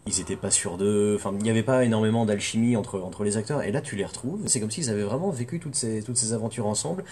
[0.05, 3.37] ils étaient pas sûrs d'eux, enfin, il n'y avait pas énormément d'alchimie entre, entre les
[3.37, 6.17] acteurs, et là tu les retrouves, c'est comme s'ils avaient vraiment vécu toutes ces, toutes
[6.17, 7.03] ces aventures ensemble.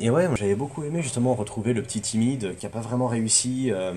[0.00, 3.70] Et ouais, j'avais beaucoup aimé justement retrouver le petit timide qui a pas vraiment réussi
[3.70, 3.92] euh,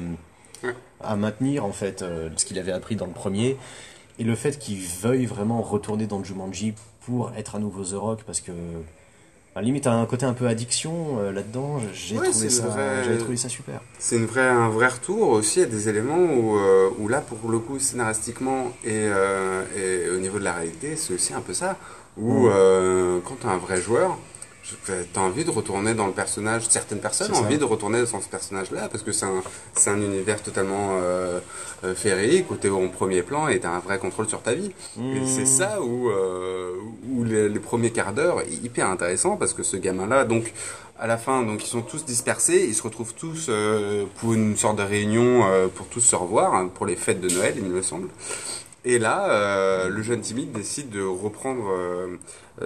[1.02, 3.58] à maintenir en fait euh, ce qu'il avait appris dans le premier,
[4.20, 6.74] et le fait qu'il veuille vraiment retourner dans Jumanji
[7.06, 8.52] pour être à nouveau The Rock, parce que
[9.56, 11.80] à la limite, un côté un peu addiction euh, là-dedans.
[11.94, 12.64] J'ai Ouais, trouvé ça,
[13.04, 13.82] j'avais trouvé ça super.
[14.00, 17.52] C'est une vraie, un vrai retour aussi à des éléments où, euh, où là, pour
[17.52, 21.54] le coup, scénaristiquement et, euh, et au niveau de la réalité, c'est aussi un peu
[21.54, 21.78] ça.
[22.18, 22.48] Où
[23.26, 24.18] quand tu un vrai joueur,
[24.64, 26.64] tu as envie de retourner dans le personnage.
[26.70, 29.44] Certaines personnes ont envie de retourner dans ce personnage-là parce que c'est un,
[29.88, 31.40] un univers totalement euh,
[31.84, 34.42] euh, féerique où tu es au premier plan et tu as un vrai contrôle sur
[34.42, 34.72] ta vie.
[34.98, 35.28] Et Mm.
[35.28, 36.74] c'est ça où, euh,
[37.12, 40.54] où les, les premiers quarts d'heure est hyper intéressant parce que ce gamin-là, donc
[40.98, 44.56] à la fin, donc ils sont tous dispersés, ils se retrouvent tous euh, pour une
[44.56, 47.64] sorte de réunion euh, pour tous se revoir hein, pour les fêtes de Noël, il
[47.66, 48.08] me semble.
[48.86, 51.70] Et là, le jeune timide décide de reprendre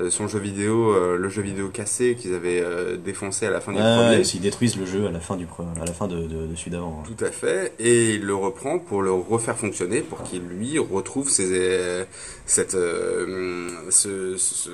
[0.09, 3.71] son jeu vidéo, euh, le jeu vidéo cassé qu'ils avaient euh, défoncé à la fin
[3.71, 4.23] du Ouais, premier.
[4.25, 6.71] s'ils détruisent le jeu à la fin du à la fin de, de, de celui
[6.71, 7.01] d'avant.
[7.03, 7.09] hein.
[7.17, 11.29] Tout à fait, et il le reprend pour le refaire fonctionner, pour qu'il lui retrouve
[11.29, 12.03] ses, euh,
[12.45, 14.69] cette, euh, ce, ce,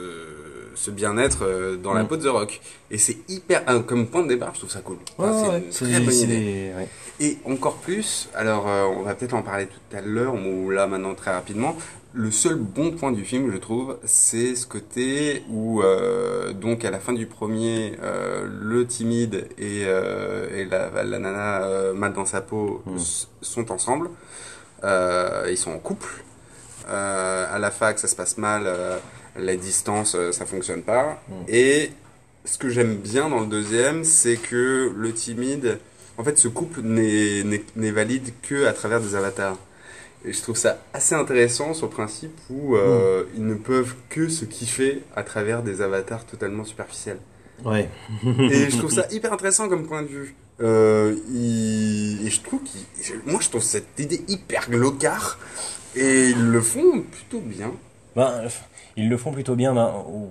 [0.76, 2.08] ce bien-être euh, dans la Mm.
[2.08, 2.62] peau de The Rock.
[2.90, 4.98] Et c'est hyper, euh, comme point de départ, je trouve ça cool.
[5.20, 6.72] Ouais, Enfin, ouais, c'est une très bonne idée.
[6.78, 6.88] ouais.
[7.20, 10.88] Et encore plus, alors euh, on va peut-être en parler tout à l'heure, ou là
[10.88, 11.78] maintenant très rapidement,
[12.16, 16.92] le seul bon point du film, je trouve, c'est ce côté où, euh, donc à
[16.92, 22.26] la fin du premier, euh, le timide et, euh, et la, la nana mal dans
[22.26, 22.96] sa peau Mm.
[22.98, 24.10] s- sont ensemble,
[24.84, 26.24] ils sont en couple.
[26.88, 28.68] À la fac, ça se passe mal,
[29.36, 31.22] la distance, ça fonctionne pas.
[31.30, 31.34] Mm.
[31.48, 31.92] Et
[32.46, 35.80] ce que j'aime bien dans le deuxième, c'est que le timide,
[36.18, 39.58] en fait, ce couple n'est valide que à travers des avatars.
[40.26, 44.30] Et je trouve ça assez intéressant sur le principe où euh, ils ne peuvent que
[44.30, 47.20] se kiffer à travers des avatars totalement superficiels.
[47.66, 47.90] Ouais.
[48.26, 50.36] Et je trouve ça hyper intéressant comme point de vue.
[50.62, 52.82] Euh, il- Et je trouve qu'il...
[53.26, 55.40] Moi, je trouve cette idée hyper glocard.
[55.96, 57.72] Et ils le font plutôt bien.
[58.16, 58.44] Ben,
[58.98, 59.74] ils le font plutôt bien.
[59.74, 60.30] Ben, oh,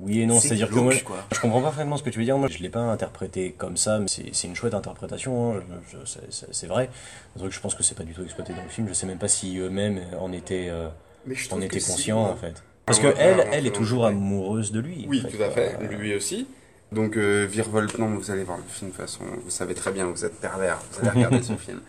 [0.00, 1.24] oui et non, C'est c'est-à-dire que moi, quoi.
[1.34, 2.38] je comprends pas vraiment ce que tu veux dire.
[2.38, 5.56] Moi, je l'ai pas interprété comme ça, mais c'est une chouette interprétation.
[5.56, 5.60] hein.
[5.90, 6.88] Je- je- c'est- vrai.
[7.36, 8.86] Un truc, je pense que c'est pas du tout exploité dans le film.
[8.88, 10.88] Je sais même pas si eux-mêmes en étaient, euh,
[11.26, 12.62] Mais je en étaient que si, conscients en fait.
[12.86, 15.04] Parce Ah, que ouais, elle, ouais, elle est toujours amoureuse de lui.
[15.06, 15.76] en Oui, fait, tout à fait.
[15.78, 15.86] quoi.
[15.88, 16.46] Lui aussi.
[16.90, 19.20] Donc, euh, Virevoltant, vous allez voir le film de toute façon.
[19.44, 20.78] Vous savez très bien, vous êtes pervers.
[20.92, 21.80] Vous allez regarder ce film.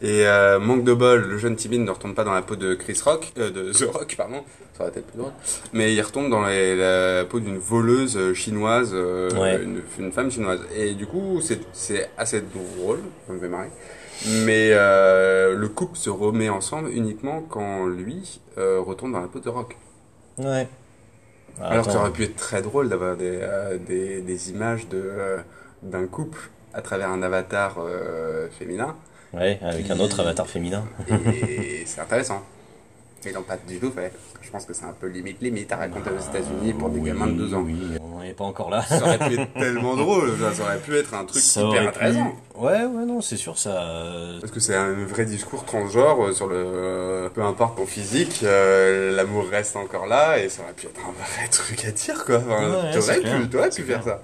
[0.00, 2.74] Et euh, manque de bol, le jeune timide ne retombe pas dans la peau de
[2.74, 4.44] Chris Rock, euh, de The Rock, pardon.
[4.74, 5.32] Ça aurait été plus drôle.
[5.72, 9.60] Mais il retombe dans les- la peau d'une voleuse euh, chinoise, euh, Ouais.
[9.60, 10.60] une, une femme chinoise.
[10.76, 11.40] Et du coup,
[11.72, 12.40] c'est assez
[12.78, 13.00] drôle.
[13.26, 13.70] Ça me fait marrer.
[14.44, 19.40] Mais euh, le couple se remet ensemble uniquement quand lui euh, retourne dans la peau
[19.40, 19.76] de The Rock.
[20.38, 20.68] Ouais.
[21.60, 25.00] Alors que ça aurait pu être très drôle d'avoir des, euh, des, des images de,
[25.02, 25.38] euh,
[25.82, 28.96] d'un couple à travers un avatar euh, féminin.
[29.32, 30.84] Ouais, avec un autre avatar féminin.
[31.08, 32.42] Et c'est intéressant.
[33.24, 34.12] Mais ils l'ont pas du tout fait.
[34.42, 37.08] Je pense que c'est un peu limite limite à raconter aux États-Unis pour des Oui,
[37.08, 37.62] gamins de 12 ans.
[37.64, 38.82] Oui, on n'est pas encore là.
[38.82, 40.32] Ça aurait pu être tellement drôle.
[40.54, 42.32] Ça aurait pu être un truc Ça hyper aurait pu- intéressant.
[42.56, 43.82] Ouais, ouais, non, c'est sûr, ça.
[43.82, 47.30] euh, Parce que c'est un vrai discours transgenre euh, sur le.
[47.34, 51.12] Peu importe ton physique, euh, l'amour reste encore là et ça aurait pu être un
[51.12, 52.36] vrai truc à dire quoi.
[52.36, 54.20] Enfin, Ouais, c'est clair, pu, faire ça.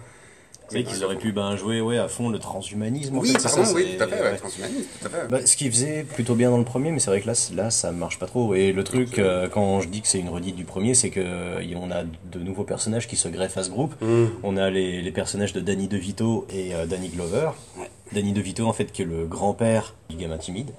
[0.70, 3.16] Vrai qu'ils auraient pu ben, jouer ouais, à fond le transhumanisme.
[3.16, 5.28] en Oui, fait, c'est pardon, ça, oui, tout à fait, ouais, transhumaniste, tout à fait.
[5.28, 7.70] Bah, ce qu'ils faisaient plutôt bien dans le premier, mais c'est vrai que là, là,
[7.70, 8.54] ça marche pas trop.
[8.54, 11.20] Et le truc, euh, quand je dis que c'est une redite du premier, c'est que
[11.22, 13.94] euh, on a de nouveaux personnages qui se greffent à ce groupe.
[14.42, 17.50] On a les, les personnages de Danny DeVito et euh, Danny Glover.
[17.78, 17.90] Ouais.
[18.12, 20.70] Danny DeVito, en fait, qui est le grand-père du gamin timide,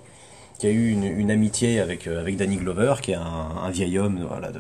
[0.59, 3.21] qui a eu une, une amitié avec, euh, avec Danny Glover, qui est un,
[3.63, 4.59] un vieil homme voilà, de,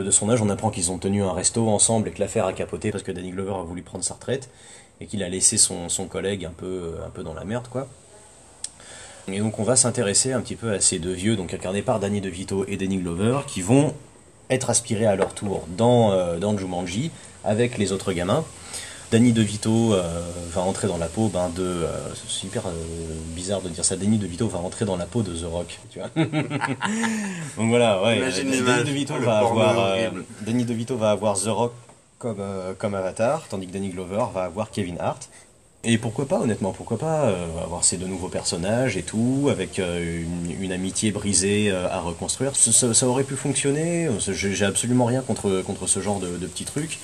[0.00, 0.42] de, son âge.
[0.42, 3.12] On apprend qu'ils ont tenu un resto ensemble et que l'affaire a capoté parce que
[3.12, 4.48] Danny Glover a voulu prendre sa retraite
[5.00, 7.88] et qu'il a laissé son, son collègue un peu, un peu dans la merde, quoi.
[9.28, 12.00] Et donc on va s'intéresser un petit peu à ces deux vieux, donc incarnés par
[12.00, 13.94] Danny DeVito et Danny Glover, qui vont
[14.50, 17.10] être aspirés à leur tour dans, euh, dans Jumanji
[17.44, 18.44] avec les autres gamins.
[19.12, 20.02] Danny DeVito euh,
[20.52, 21.62] va entrer dans la peau ben, de...
[21.62, 22.70] euh, c'est super euh,
[23.36, 25.78] bizarre de dire ça, Danny DeVito va entrer dans la peau de The Rock.
[25.90, 28.20] Tu vois donc voilà, ouais.
[28.20, 28.84] Danny.
[28.84, 30.08] DeVito, Oh, va avoir, euh.
[30.46, 31.72] Danny DeVito va avoir The Rock
[32.18, 32.42] comme,
[32.78, 35.28] comme avatar, tandis que Danny Glover va avoir Kevin Hart.
[35.84, 39.78] Et pourquoi pas, honnêtement, pourquoi pas euh, avoir ces deux nouveaux personnages et tout, avec
[39.80, 42.54] euh, une, une amitié brisée euh, à reconstruire.
[42.54, 44.08] Ça, ça- ça aurait pu fonctionner.
[44.20, 47.00] J'ai j'ai absolument rien contre, contre ce genre de, de petits trucs,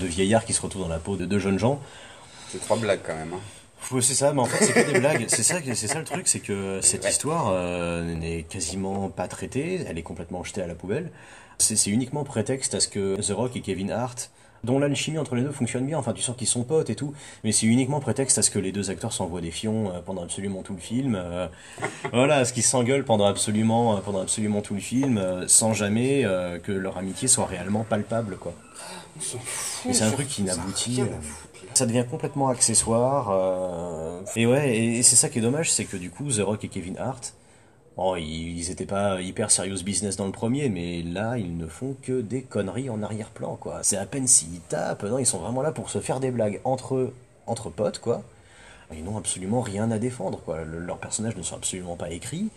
[0.00, 1.80] de vieillards qui se retrouvent dans la peau de deux jeunes gens.
[2.50, 3.32] C'est trois blagues quand même.
[3.34, 3.40] Hein.
[4.00, 5.24] C'est ça, mais en fait, c'est que des blagues.
[5.28, 7.10] C'est ça, c'est ça le truc, c'est que cette Ouais.
[7.10, 9.84] histoire euh, n'est quasiment pas traitée.
[9.86, 11.10] Elle est complètement jetée à la poubelle.
[11.58, 14.30] C'est uniquement prétexte à ce que The Rock et Kevin Hart,
[14.64, 15.98] dont l'alchimie entre les deux fonctionne bien.
[15.98, 17.12] Enfin, tu sens qu'ils sont potes et tout,
[17.44, 20.22] mais c'est uniquement prétexte à ce que les deux acteurs s'envoient des fions euh, pendant
[20.22, 21.14] absolument tout le film.
[21.16, 21.48] euh,
[22.12, 25.74] voilà, à ce qu'ils s'engueulent pendant absolument, euh, pendant absolument tout le film, euh, sans
[25.74, 28.52] jamais euh, que leur amitié soit réellement palpable, quoi.
[29.84, 31.02] Mais c'est un truc qui n'aboutit.
[31.74, 33.28] ça devient complètement accessoire.
[33.30, 36.40] euh, Et ouais, et, et c'est ça qui est dommage, c'est que du coup, The
[36.40, 37.34] Rock et Kevin Hart,
[37.96, 41.66] bon, ils, ils étaient pas hyper serious business dans le premier, mais là, ils ne
[41.66, 43.80] font que des conneries en arrière-plan, quoi.
[43.82, 46.60] C'est à peine s'ils tapent, non, ils sont vraiment là pour se faire des blagues
[46.64, 47.12] entre
[47.46, 48.22] entre potes, quoi.
[48.94, 50.64] Ils n'ont absolument rien à défendre, quoi.
[50.64, 52.50] Le- leurs personnages ne sont absolument pas écrits.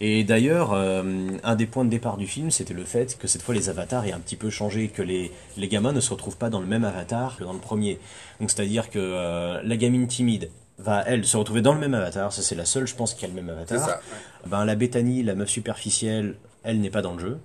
[0.00, 1.02] Et d'ailleurs, euh,
[1.42, 4.06] un des points de départ du film, c'était le fait que cette fois les avatars
[4.06, 6.66] aient un petit peu changé, que les, les gamins ne se retrouvent pas dans le
[6.66, 7.98] même avatar que dans le premier.
[8.40, 10.50] Donc c'est-à-dire que euh, la gamine timide
[10.80, 13.24] va, elle, se retrouver dans le même avatar, ça c'est la seule, je pense, qui
[13.24, 13.78] a le même avatar.
[13.78, 13.96] ça.
[13.96, 14.48] ouais.
[14.48, 17.38] Ben, la Bethany, la meuf superficielle, elle n'est pas dans le jeu.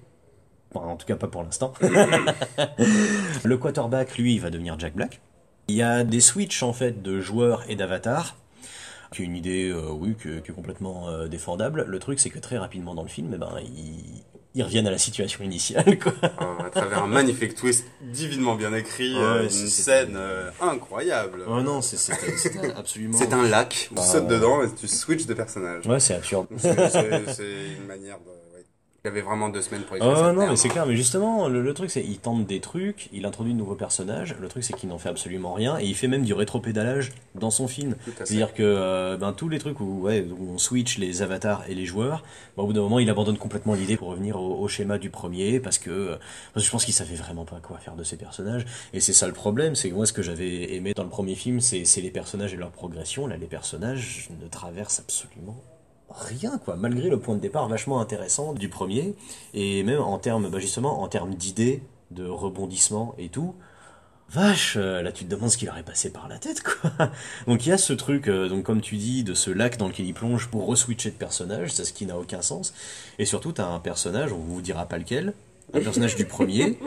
[0.74, 1.74] Enfin, en tout cas, pas pour l'instant.
[3.44, 5.22] le quarterback, lui, il va devenir Jack Black.
[5.68, 8.36] Il y a des switches, en fait, de joueurs et d'avatars
[9.12, 11.86] qui est une idée, euh, oui, qui, est complètement euh, défendable.
[11.88, 14.24] Le truc, c'est que très rapidement dans le film, eh ben, ils,
[14.56, 16.14] ils reviennent à la situation initiale, quoi.
[16.24, 21.44] à travers un magnifique twist divinement bien écrit, Ouais, euh, une scène euh, incroyable.
[21.48, 21.98] Oh non, c'est
[22.78, 23.18] absolument.
[23.18, 25.86] C'est un lac, tu Bah, sautes dedans et tu switches de personnage.
[25.86, 26.48] Ouais, c'est absurde.
[26.58, 26.70] C'est
[27.80, 28.45] une manière de...
[29.06, 30.96] Il y avait vraiment deux semaines pour écrire Oh cette non, mais c'est clair, mais
[30.96, 34.48] justement, le, le truc c'est il tente des trucs, il introduit de nouveaux personnages, le
[34.48, 37.68] truc c'est qu'il n'en fait absolument rien, et il fait même du rétropédalage dans son
[37.68, 37.96] film.
[38.18, 41.76] C'est-à-dire que euh, ben, tous les trucs où, ouais, où on switch les avatars et
[41.76, 42.24] les joueurs,
[42.58, 45.12] ben, au bout d'un moment il abandonne complètement l'idée pour revenir au, au schéma du
[45.12, 46.16] premier, parce que, euh,
[46.56, 49.14] parce que je pense qu'il savait vraiment pas quoi faire de ces personnages, et c'est
[49.14, 51.86] ça le problème, c'est que moi ce que j'avais aimé dans le premier film, c'est
[51.86, 55.62] c'est les personnages et leur progression, là les personnages ne traversent absolument
[56.18, 59.16] rien quoi malgré le point de départ vachement intéressant du premier
[59.54, 63.56] et même en termes bah, justement en termes d'idées de rebondissement et tout
[64.30, 66.92] vache euh, là tu te demandes ce qu'il aurait passé par la tête quoi.
[67.48, 69.88] Donc il y a ce truc euh, donc comme tu dis de ce lac dans
[69.88, 72.74] lequel il plonge pour reswitcher de personnage c'est ce qui n'a aucun sens.
[73.20, 75.34] Et surtout t'as un personnage on vous dira pas lequel
[75.74, 76.78] un personnage du premier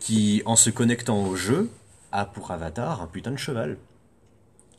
[0.00, 1.70] qui en se connectant au jeu
[2.12, 3.76] a pour avatar un putain de cheval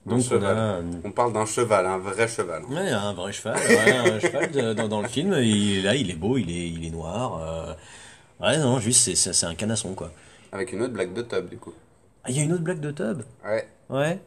[0.09, 0.57] donc on cheval.
[0.57, 2.63] a On parle d'un cheval, un vrai cheval.
[2.65, 3.57] Ouais, un vrai cheval.
[3.57, 5.33] Ouais, un cheval de- dans, dans le film.
[5.41, 7.39] Il, là, il est beau, il est, il est noir.
[7.41, 7.73] euh.
[8.45, 10.11] Ouais, non, juste, c'est, un canasson, quoi.
[10.51, 11.73] Avec une autre blague de tub, du coup.
[12.23, 13.21] Ah, il y a une autre blague de Tub?
[13.45, 13.67] Ouais.
[13.89, 14.19] Ouais.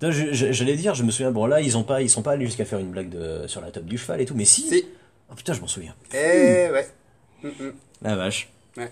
[0.00, 2.64] J'allais dire, je me souviens, bon, là, ils ont pas, ils sont pas allés jusqu'à
[2.64, 4.62] faire une blague de, sur la tub du cheval et tout, mais si.
[4.62, 4.84] Si.
[5.30, 5.94] Oh putain, je m'en souviens.
[6.14, 6.16] Eh
[6.70, 6.88] ouais.
[7.42, 7.72] Mm, mm.
[8.02, 8.48] La vache.
[8.76, 8.90] Ouais.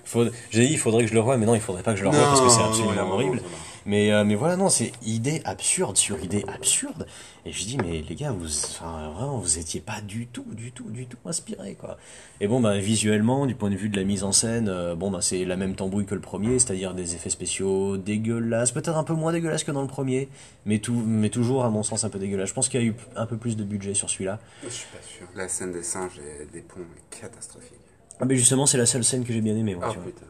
[0.51, 2.03] J'ai dit, il faudrait que je le revoie, mais non, il faudrait pas que je
[2.03, 3.37] le revoie parce que c'est absolument non, horrible.
[3.37, 3.49] non, non.
[3.89, 7.07] Mais, euh, mais voilà, non, c'est idée absurde sur idée absurde.
[7.47, 10.73] Et je dis, mais les gars, vous, enfin, vraiment, vous étiez pas du tout, du
[10.73, 11.97] tout, du tout inspirés, quoi.
[12.43, 15.11] Et bon, bah, visuellement, du point de vue de la mise en scène, euh, bon,
[15.11, 19.05] bah, c'est la même tambouille que le premier, c'est-à-dire des effets spéciaux dégueulasses, peut-être un
[19.05, 20.29] peu moins dégueulasses que dans le premier,
[20.67, 22.51] mais tout, mais toujours, à mon sens, un peu dégueulasse.
[22.51, 24.39] Je pense qu'il y a eu un peu plus de budget sur celui-là.
[24.65, 25.27] Je suis pas sûr.
[25.35, 27.73] La scène des singes et des ponts est catastrophique.
[28.21, 30.07] Ah, mais justement, c'est la seule scène que j'ai bien aimée, moi, Ah tu vois.
[30.07, 30.27] putain.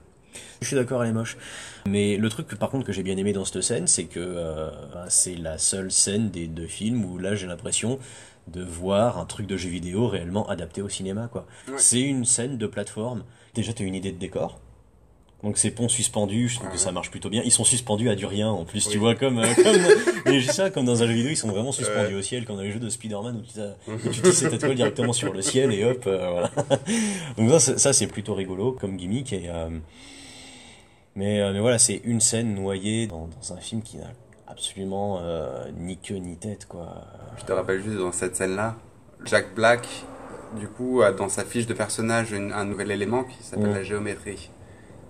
[0.60, 1.36] Je suis d'accord, elle est moche.
[1.86, 4.70] Mais le truc, par contre, que j'ai bien aimé dans cette scène, c'est que euh,
[5.08, 7.98] c'est la seule scène des deux films où là, j'ai l'impression
[8.48, 11.46] de voir un truc de jeu vidéo réellement adapté au cinéma, quoi.
[11.68, 11.74] Ouais.
[11.76, 13.24] C'est une scène de plateforme.
[13.54, 14.58] Déjà, tu as une idée de décor.
[15.44, 16.78] Donc ces ponts suspendus, je trouve que Ouais.
[16.78, 17.42] ça marche plutôt bien.
[17.44, 18.92] Ils sont suspendus à du rien en plus, Oui.
[18.92, 19.46] tu vois, comme, euh,
[20.24, 22.62] comme ça, comme dans un jeu vidéo, ils sont vraiment suspendus au ciel, comme dans
[22.62, 25.40] les jeux de Spider-Man où tu, t'as- où tu tisses ta toile directement sur le
[25.40, 26.50] ciel et hop, euh, voilà.
[27.36, 29.48] Donc ça, c'est- ça c'est plutôt rigolo comme gimmick et
[31.18, 34.06] mais, euh, mais voilà, c'est une scène noyée dans, dans un film qui n'a
[34.46, 36.94] absolument euh, ni queue ni tête, quoi.
[37.38, 38.76] Je te rappelle juste dans cette scène-là,
[39.24, 39.86] Jack Black,
[40.58, 43.74] du coup, a dans sa fiche de personnage une- un nouvel élément qui s'appelle Mm.
[43.74, 44.50] la géométrie.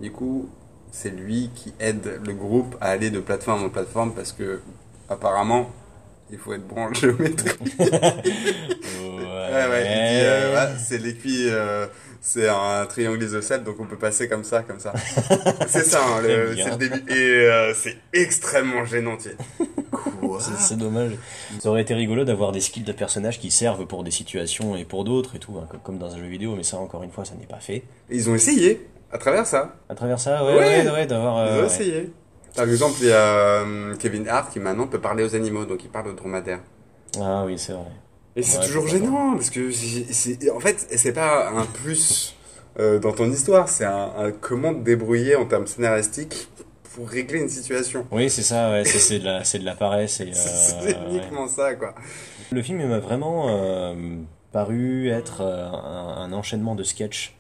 [0.01, 0.49] Du coup,
[0.91, 4.61] c'est lui qui aide le groupe à aller de plateforme en plateforme parce que,
[5.09, 5.71] apparemment,
[6.31, 7.51] il faut être bon en géométrie.
[9.49, 11.01] Ouais, Ouais, euh, c'est
[11.51, 11.87] euh,
[12.21, 14.93] c'est un triangle isocèle, donc on peut passer comme ça, comme ça.
[15.69, 17.05] c'est ça, hein, le- c'est le début.
[17.13, 19.17] Et euh, c'est extrêmement gênant.
[20.21, 21.13] Quoi C'est c'est dommage.
[21.61, 24.85] Ça aurait été rigolo d'avoir des skills de personnages qui servent pour des situations et
[24.85, 27.25] pour d'autres et tout, hein, comme- dans un jeu vidéo, mais ça, encore une fois,
[27.25, 27.83] ça n'est pas fait.
[28.11, 29.77] Ils ont essayé, à travers ça.
[29.89, 30.83] À travers ça, ouais, Ouais.
[30.85, 31.47] ouais, ouais, d'avoir.
[31.47, 31.67] Ils euh, ont ouais.
[31.67, 32.13] essayé.
[32.57, 35.85] Par exemple, il y a euh, Kevin Hart qui maintenant peut parler aux animaux, donc
[35.85, 36.61] il parle aux dromadaires.
[37.21, 37.85] Ah oui, c'est vrai.
[38.39, 42.37] Et c'est Ouais, toujours gênant, parce que c'est- en fait, c'est pas un plus
[42.79, 46.49] euh, dans ton histoire, c'est un, un comment te débrouiller en termes scénaristiques
[46.95, 48.07] pour régler une situation.
[48.13, 50.21] Oui, c'est ça, ouais, c'est de la, c'est de la paresse.
[50.25, 50.97] Euh, c'est ouais.
[51.11, 51.95] uniquement ça, quoi.
[52.53, 53.95] Le film il m'a vraiment euh,
[54.53, 57.35] paru être un, un enchaînement de sketchs.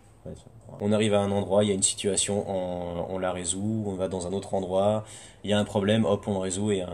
[0.80, 3.94] On arrive à un endroit, il y a une situation, on, on la résout, on
[3.94, 5.04] va dans un autre endroit,
[5.44, 6.88] il y a un problème, hop, on le résout et un,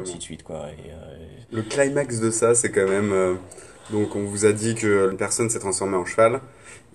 [0.00, 0.42] ainsi de suite.
[0.42, 0.66] Quoi.
[0.70, 1.16] Et, euh,
[1.52, 3.12] Le climax de ça, c'est quand même.
[3.12, 3.34] euh,
[3.90, 6.40] donc, on vous a dit que une personne s'est transformée en cheval.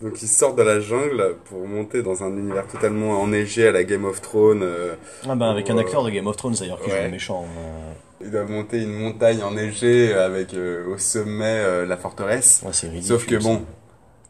[0.01, 3.83] Donc, ils sortent de la jungle pour monter dans un univers totalement enneigé à la
[3.83, 4.61] Game of Thrones.
[4.63, 4.95] euh,
[5.27, 7.05] ah ben, avec un acteur de Game of Thrones d'ailleurs qui joue Ouais.
[7.05, 7.45] le méchant.
[8.21, 12.61] ils doivent monter une montagne enneigée avec au sommet la forteresse.
[12.65, 13.07] ouais, c'est ridicule.
[13.07, 13.49] Sauf que ça.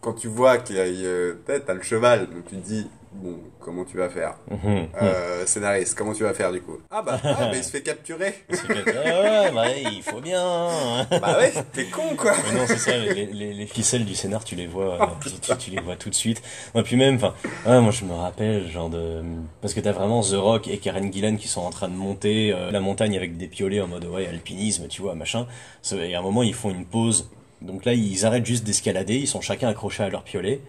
[0.05, 2.87] Quand tu vois qu'il y a, euh, peut-être t'as le cheval, donc tu te dis,
[3.11, 4.87] bon, comment tu vas faire Mhm.
[5.01, 7.81] euh, Scénariste, comment tu vas faire du coup Ah bah, ah, bah, il se fait
[7.81, 10.45] capturer C'est que- ouais, bah, il faut bien.
[11.19, 14.43] Bah ouais, t'es con quoi Mais non, c'est ça, les, les, les ficelles du scénar,
[14.43, 16.43] tu les vois, euh, tu, tu- tu les vois tout de suite.
[16.75, 17.33] Et puis même, enfin,
[17.65, 19.23] ouais, moi je me rappelle, genre de,
[19.61, 22.53] parce que t'as vraiment The Rock et Karen Gillan qui sont en train de monter
[22.53, 25.47] euh, la montagne avec des piolets en mode ouais alpinisme, tu vois, machin.
[25.93, 27.27] Et à un moment ils font une pause,
[27.61, 30.61] donc là ils arrêtent juste d'escalader, ils sont chacun accrochés à leur piolet.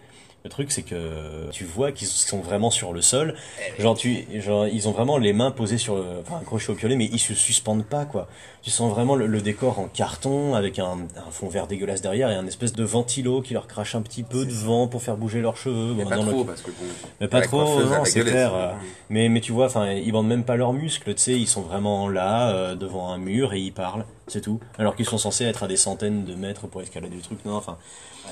[0.43, 3.35] Le truc, c'est que tu vois qu'ils sont vraiment sur le sol.
[3.79, 6.95] Genre, tu, genre, ils ont vraiment les mains posées sur le, enfin, accrochées au piolet,
[6.95, 8.29] mais ils se suspendent pas, quoi.
[8.61, 12.29] Tu sens vraiment le, le décor en carton, avec un, un fond vert dégueulasse derrière
[12.31, 15.17] et un espèce de ventilo qui leur crache un petit peu de vent pour faire
[15.17, 15.93] bouger leurs cheveux.
[15.95, 16.75] Mais Bon, pas dans le- trop, parce que bon.
[17.19, 18.53] mais pas trop, non, c'est clair.
[18.55, 18.71] euh,
[19.09, 21.63] Mais, mais tu vois, enfin, ils bandent même pas leurs muscles, tu sais, ils sont
[21.63, 24.59] vraiment là, euh, devant un mur et ils parlent, c'est tout.
[24.77, 27.43] Alors qu'ils sont censés être à des centaines de mètres pour escalader le truc.
[27.45, 27.77] Non, enfin,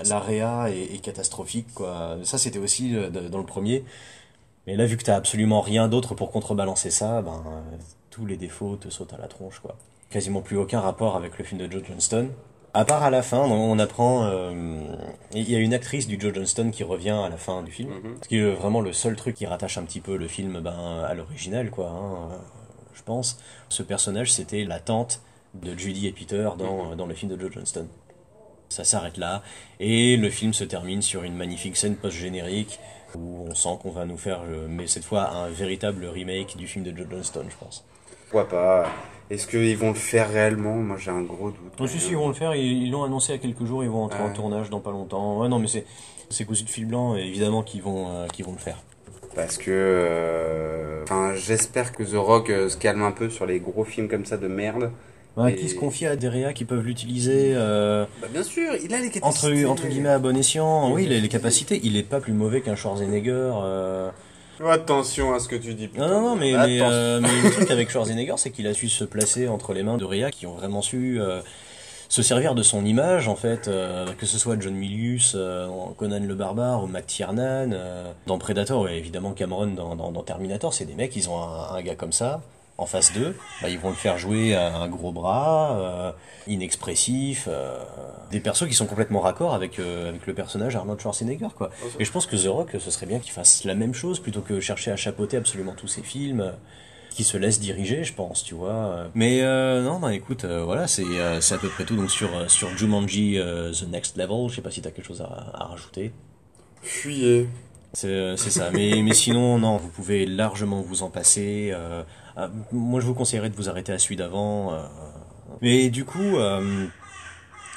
[0.05, 2.17] l'area est, est catastrophique, quoi.
[2.23, 3.83] Ça, c'était aussi euh, dans le premier.
[4.67, 7.77] Mais là, vu que t'as absolument rien d'autre pour contrebalancer ça, ben, euh,
[8.09, 9.77] tous les défauts te sautent à la tronche, quoi.
[10.09, 12.29] Quasiment plus aucun rapport avec le film de Joe Johnston.
[12.73, 14.81] À part à la fin, on apprend, euh,
[15.33, 17.89] il y a une actrice du Joe Johnston qui revient à la fin du film.
[17.89, 18.17] Mhm.
[18.21, 21.03] Ce qui est vraiment le seul truc qui rattache un petit peu le film ben,
[21.07, 22.37] à l'original, quoi, hein,
[22.93, 23.39] je pense.
[23.69, 25.21] Ce personnage, c'était la tante
[25.61, 27.87] de Judy et Peter dans, dans le film de Joe Johnston.
[28.69, 29.43] Ça s'arrête là,
[29.79, 32.79] et le film se termine sur une magnifique scène post-générique
[33.15, 36.67] où on sent qu'on va nous faire, euh, mais cette fois, un véritable remake du
[36.67, 37.85] film de Joe Johnston, je pense.
[38.23, 38.89] Pourquoi pas?
[39.29, 40.75] Est-ce qu'ils vont le faire réellement?
[40.75, 41.73] Moi j'ai un gros doute.
[41.79, 43.83] Oh, si, si, ils vont le faire, ils l'ont annoncé il y a quelques jours,
[43.83, 44.29] ils vont entrer Ouais.
[44.29, 45.39] en tournage dans pas longtemps.
[45.39, 45.85] Ouais, non, mais c'est,
[46.29, 48.77] c'est cousu de fil blanc, évidemment qu'ils vont, euh, qu'ils vont le faire.
[49.35, 49.71] Parce que.
[49.71, 54.25] euh, Enfin, j'espère que The Rock se calme un peu sur les gros films comme
[54.25, 54.91] ça de merde.
[55.49, 58.93] Et- Qui se confie à des réas qui peuvent l'utiliser euh, Bah, bien sûr, il
[58.93, 60.91] a les entre, entre guillemets à bon escient.
[60.93, 63.51] Oui, il a les capacités, il est pas plus mauvais qu'un Schwarzenegger.
[63.63, 64.09] euh.
[64.65, 65.89] Attention à ce que tu dis.
[65.97, 69.03] Non, non, non, mais, euh, mais le truc avec Schwarzenegger, c'est qu'il a su se
[69.03, 71.41] placer entre les mains de réas qui ont vraiment su euh,
[72.07, 75.67] se servir de son image, en fait, euh, que ce soit John Milius, euh,
[75.97, 80.23] Conan le Barbare ou Matt Tiernan, euh, dans Predator, ouais, évidemment Cameron dans, dans, dans
[80.23, 82.41] Terminator, c'est des mecs, ils ont un, un gars comme ça,
[82.77, 86.11] en face d'eux, bah, ils vont le faire jouer à un gros bras, euh,
[86.47, 87.79] inexpressif, euh,
[88.31, 91.69] des persos qui sont complètement raccord avec, euh, avec le personnage Arnold Schwarzenegger, quoi.
[91.99, 94.41] Et je pense que The Rock, ce serait bien qu'il fasse la même chose plutôt
[94.41, 96.53] que chercher à chapeauter absolument tous ses films.
[97.11, 99.07] Qui se laisse diriger, je pense, tu vois.
[99.13, 101.95] Mais euh, non, non, écoute, euh, voilà, c'est euh, à peu près tout.
[101.95, 105.51] Donc sur sur Jumanji The Next Level, je sais pas si t'as quelque chose à,
[105.53, 106.11] à rajouter.
[106.81, 107.47] Fuyez.
[107.95, 108.71] C'est euh, c'est ça.
[108.71, 111.71] Mais mais sinon, non, vous pouvez largement vous en passer.
[111.73, 112.03] euh,
[112.37, 114.73] euh, moi, je vous conseillerais de vous arrêter à celui d'avant.
[114.73, 114.83] euh.
[115.61, 116.85] Mais du coup, euh,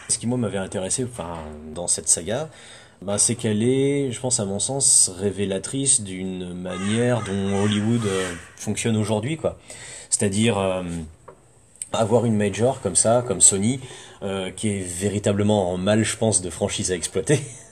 [0.09, 1.39] ce qui moi m'avait intéressé, enfin,
[1.75, 2.49] dans cette saga,
[3.03, 8.33] bah, c'est qu'elle est, je pense à mon sens, révélatrice d'une manière dont Hollywood euh,
[8.57, 9.57] fonctionne aujourd'hui, quoi.
[10.11, 10.57] C'est-à-dire
[11.93, 13.79] avoir une major comme ça, comme Sony,
[14.57, 17.41] qui est véritablement en mal, je pense, de franchise à exploiter.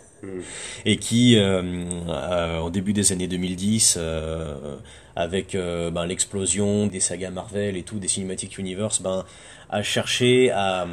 [0.85, 1.63] Et qui, euh,
[2.09, 4.77] euh, au début des années 2010, euh,
[5.15, 9.25] avec euh, ben, l'explosion des sagas Marvel et tout, des Cinematic Universe, ben,
[9.69, 10.87] a cherché à,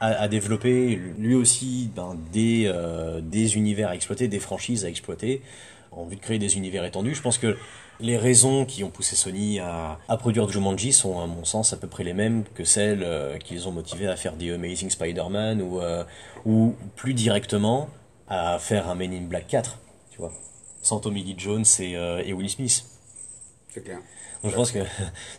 [0.00, 2.72] à, développer lui aussi ben, des,
[3.22, 5.42] des univers à exploiter, des franchises à exploiter,
[5.92, 7.14] en vue de créer des univers étendus.
[7.14, 7.56] Je pense que
[8.00, 11.76] les raisons qui ont poussé Sony à, à produire Jumanji sont, à mon sens, à
[11.76, 13.06] peu près les mêmes que celles
[13.44, 15.80] qui les ont motivés à faire The Amazing Spider-Man ou,
[16.46, 17.90] ou plus directement
[18.30, 19.78] à faire un Men in Black 4,
[20.12, 20.32] tu vois,
[20.80, 22.84] sans Tommy Lee Jones et, euh, et Will Smith.
[23.74, 23.98] C'est clair.
[24.42, 24.78] Donc je pense que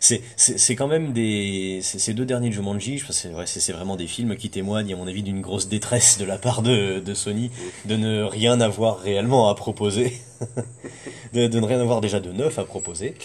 [0.36, 3.96] c'est quand même des ces deux derniers Jumanji, je pense c'est vrai c'est c'est vraiment
[3.96, 7.14] des films qui témoignent à mon avis d'une grosse détresse de la part de de
[7.14, 7.50] Sony
[7.84, 10.12] de ne rien avoir réellement à proposer,
[11.32, 13.16] de de ne rien avoir déjà de neuf à proposer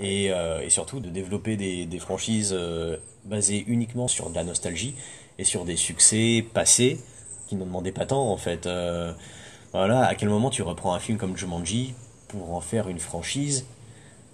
[0.00, 4.44] et euh, et surtout de développer des des franchises euh, basées uniquement sur de la
[4.44, 4.94] nostalgie
[5.38, 7.00] et sur des succès passés
[7.52, 8.66] qui n'en demandaient pas tant en fait.
[8.66, 9.12] Euh,
[9.72, 11.94] voilà, à quel moment tu reprends un film comme Jumanji
[12.28, 13.66] pour en faire une franchise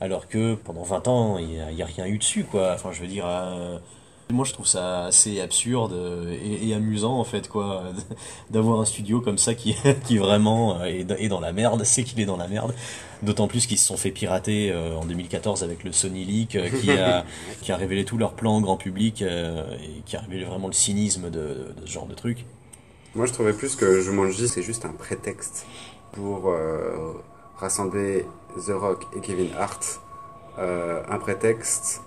[0.01, 2.75] alors que pendant 20 ans, il n'y a, rien eu dessus, quoi.
[2.75, 3.77] Enfin, je veux dire, euh,
[4.31, 5.93] moi je trouve ça assez absurde
[6.31, 7.83] et, et amusant, en fait, quoi,
[8.51, 9.75] d'avoir un studio comme ça qui,
[10.07, 12.73] qui vraiment euh, est, dans- la merde, c'est qu'il est dans la merde.
[13.23, 17.25] D'autant plus qu'ils se sont fait pirater en 2014 avec le Sony Leak qui, a,
[17.63, 20.73] qui a révélé tous leurs plans au grand public et qui a révélé vraiment le
[20.73, 22.47] cynisme de, de ce genre de truc.
[23.15, 25.67] Moi, je trouvais plus que Jumanji, c'est juste un prétexte
[26.13, 27.13] pour euh,
[27.57, 28.27] rassembler
[28.67, 30.01] The Rock et Kevin Hart.
[30.59, 32.03] Euh, un prétexte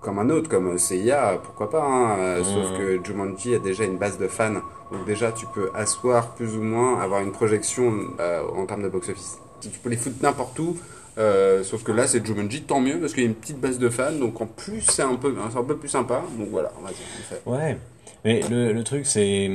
[0.00, 1.82] comme un autre, comme CIA, pourquoi pas.
[1.84, 4.54] hein, euh, Sauf que Jumanji a déjà une base de fans.
[4.90, 8.88] Donc déjà, tu peux asseoir plus ou moins, avoir une projection euh, en termes de
[8.88, 9.38] box-office.
[9.60, 10.76] Tu peux les foutre n'importe où.
[11.18, 13.78] euh, sauf que là, c'est Jumanji, tant mieux, parce qu'il y a une petite base
[13.78, 14.12] de fans.
[14.12, 16.22] Donc en plus, c'est un peu, un peu plus sympa.
[16.38, 16.98] Donc voilà, on va dire.
[17.18, 17.42] on fait.
[17.44, 17.76] Ouais,
[18.24, 19.50] mais le, le truc c'est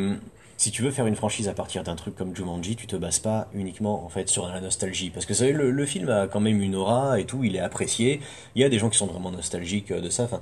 [0.58, 3.20] si tu veux faire une franchise à partir d'un truc comme Jumanji, tu te bases
[3.20, 6.28] pas uniquement en fait sur la nostalgie parce que vous savez, le, le film a
[6.28, 8.22] quand même une aura et tout, il est apprécié.
[8.56, 10.24] Il y a des gens qui sont vraiment nostalgiques euh, de ça.
[10.24, 10.40] Enfin,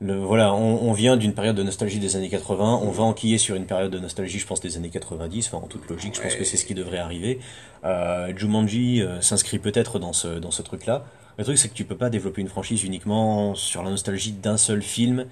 [0.00, 3.38] Le, voilà, on, on vient d'une période de nostalgie des années 80, on va enquiller
[3.38, 6.20] sur une période de nostalgie, je pense, des années 90, enfin en toute logique, je
[6.22, 7.38] pense que c'est ce qui devrait arriver.
[7.84, 11.04] Euh, Jumanji euh, s'inscrit peut-être dans ce, dans ce truc-là.
[11.38, 14.56] Le truc, c'est que tu peux pas développer une franchise uniquement sur la nostalgie d'un
[14.56, 15.26] seul film.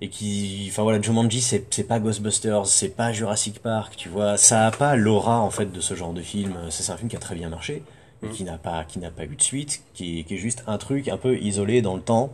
[0.00, 4.36] Et qui, enfin voilà, Jumanji, c'est, c'est pas Ghostbusters, c'est pas Jurassic Park, tu vois.
[4.36, 6.56] Ça a pas l'aura, en fait, de ce genre de film.
[6.70, 7.82] C'est, un film qui a très bien marché,
[8.22, 10.64] mais qui n'a pas, qui n'a pas eu de suite, qui, est- qui est juste
[10.66, 12.32] un truc un peu isolé dans le temps,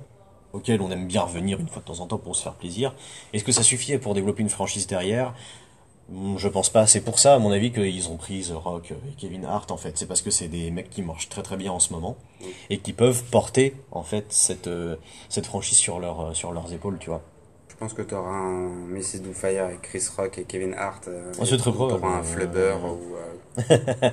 [0.52, 2.94] auquel on aime bien revenir une fois de temps en temps pour se faire plaisir.
[3.32, 5.32] Est-ce que ça suffit pour développer une franchise derrière?
[6.08, 6.86] Hmm, Je pense pas.
[6.88, 9.76] C'est pour ça, à mon avis, qu'ils ont pris The Rock et Kevin Hart, en
[9.76, 9.96] fait.
[9.96, 12.16] C'est parce que c'est des mecs qui marchent très très bien en ce moment
[12.70, 14.96] et qui peuvent porter, en fait, cette, euh,
[15.28, 17.22] cette franchise sur, leur, euh, sur leurs épaules, tu vois.
[17.80, 19.20] Je pense que t'auras un Mrs.
[19.24, 21.08] Doubtfire avec Chris Rock et Kevin Hart.
[21.08, 22.04] Ah, c'est très probable.
[22.04, 23.16] Un Euh, Flubber ou.
[23.16, 24.08] euh,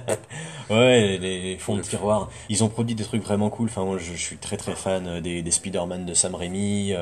[0.70, 2.30] Ouais, les fonds de tiroir.
[2.48, 3.68] Ils ont produit des trucs vraiment cool.
[3.68, 6.94] Enfin, moi, je, je suis très très fan des, des Spider-Man de Sam Raimi.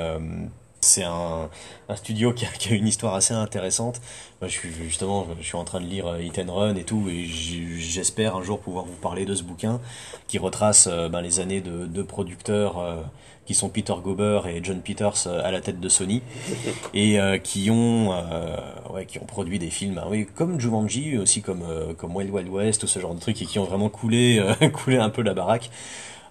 [0.85, 1.49] C'est un,
[1.89, 3.99] un studio qui a, qui a une histoire assez intéressante.
[4.39, 6.83] Moi, je suis justement, je suis en train de lire euh, Hit and Run et
[6.83, 9.81] tout, et j'espère un jour pouvoir vous parler de ce bouquin
[10.27, 13.01] qui retrace euh, ben, les années de deux producteurs euh,
[13.47, 16.21] qui sont Peter Gober et John Peters à la tête de Sony
[16.93, 18.57] et euh, qui ont euh,
[18.93, 21.63] ouais qui ont produit des films hein, oui comme Jumanji aussi comme
[21.97, 24.97] comme Wild Wild West tout ce genre de trucs et qui ont vraiment coulé coulé
[24.97, 25.69] un peu la baraque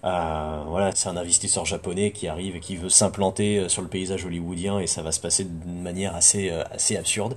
[0.05, 3.87] Euh, voilà c'est un investisseur japonais qui arrive et qui veut s'implanter euh, sur le
[3.87, 7.35] paysage hollywoodien et ça va se passer d'une manière assez euh, assez absurde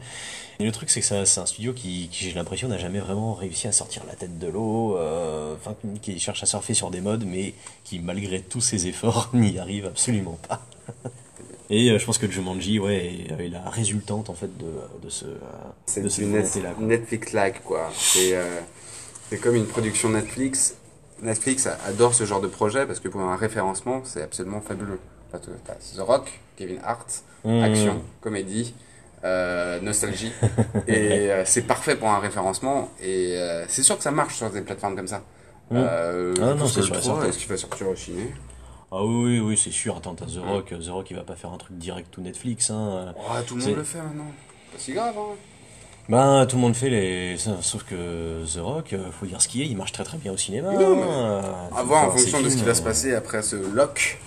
[0.60, 2.98] et le truc c'est que ça- c'est un studio qui, qui j'ai l'impression n'a jamais
[2.98, 6.90] vraiment réussi à sortir la tête de l'eau euh, enfin qui cherche à surfer sur
[6.90, 7.54] des modes mais
[7.84, 10.60] qui malgré tous ses efforts n'y arrive absolument pas
[11.70, 14.66] et euh, je pense que Jumanji, ouais, est, est la résultante en fait de,
[15.02, 15.24] de ce,
[15.86, 16.02] C'est.
[16.80, 17.90] Netflix-like, quoi.
[17.96, 18.60] C'est euh,
[19.30, 20.74] c'est comme une production Netflix.
[21.22, 25.00] Netflix adore ce genre de projet parce que pour un référencement, c'est absolument fabuleux.
[25.32, 27.62] T'as The Rock, Kevin Hart, Mmh.
[27.62, 28.74] action, comédie,
[29.24, 30.32] euh, nostalgie.
[30.88, 32.90] et euh, c'est parfait pour un référencement.
[33.00, 35.22] Et euh, c'est sûr que ça marche sur des plateformes comme ça.
[35.70, 35.76] Mmh.
[35.76, 37.28] Ah non, c'est sûr le et 3, certain.
[37.28, 38.34] est-ce qu'il va sortir au ciné?
[38.90, 39.96] Ah oui, oui, oui, c'est sûr.
[39.96, 42.70] Attends, t'as The Rock, The Rock, il va pas faire un truc direct tout Netflix,
[42.70, 43.14] hein.
[43.16, 44.32] Oh, Tout le monde le fait maintenant.
[44.72, 45.34] Pas si grave, hein.
[46.08, 47.36] Ben, tout le monde fait les.
[47.36, 50.32] Sauf que The Rock, euh, faut dire ce qui est, il marche très très bien
[50.32, 50.72] au cinéma.
[50.72, 51.42] Non, mais hein.
[51.76, 54.18] À voir en fonction de ce qui va se euh, passer après ce lock,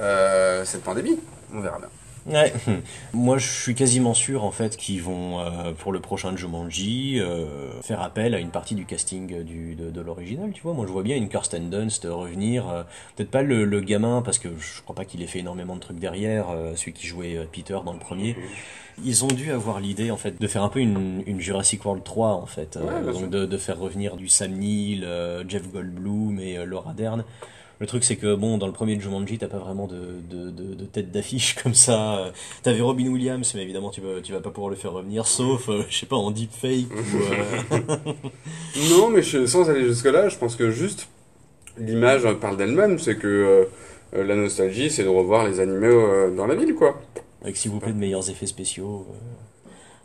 [0.00, 1.18] euh, cette pandémie.
[1.54, 1.88] On verra bien.
[2.26, 2.52] Ouais.
[3.14, 7.80] Moi, je suis quasiment sûr en fait qu'ils vont euh, pour le prochain Jumanji euh,
[7.82, 10.50] faire appel à une partie du casting du, de, de l'original.
[10.52, 12.68] Tu vois, moi, je vois bien une Kirsten Dunst revenir.
[12.68, 12.82] euh,
[13.16, 15.80] Peut-être pas le, le gamin parce que je crois pas qu'il ait fait énormément de
[15.80, 16.50] trucs derrière.
[16.50, 18.36] euh, celui qui jouait euh, Peter dans le premier.
[19.04, 22.02] Ils ont dû avoir l'idée en fait de faire un peu une, une Jurassic World
[22.02, 25.70] 3 en fait, euh, Ouais, donc de, de faire revenir du Sam Neill, euh, Jeff
[25.70, 27.24] Goldblum et euh, Laura Dern.
[27.80, 30.00] Le truc c'est que bon dans le premier Jumanji t'as pas vraiment de,
[30.30, 32.32] de, de, de tête d'affiche comme ça.
[32.62, 35.68] T'avais Robin Williams mais évidemment tu vas, tu vas pas pouvoir le faire revenir sauf
[35.68, 37.16] euh, je sais pas en deepfake ou
[37.74, 37.96] euh,
[38.90, 41.08] Non, mais je- sans aller jusque-là, je pense que juste
[41.78, 42.98] l'image parle d'elle-même.
[42.98, 43.64] C'est que euh,
[44.16, 47.00] euh, la nostalgie, c'est de revoir les animaux euh, dans la ville, quoi.
[47.42, 49.06] avec s'il vous plaît de meilleurs effets spéciaux.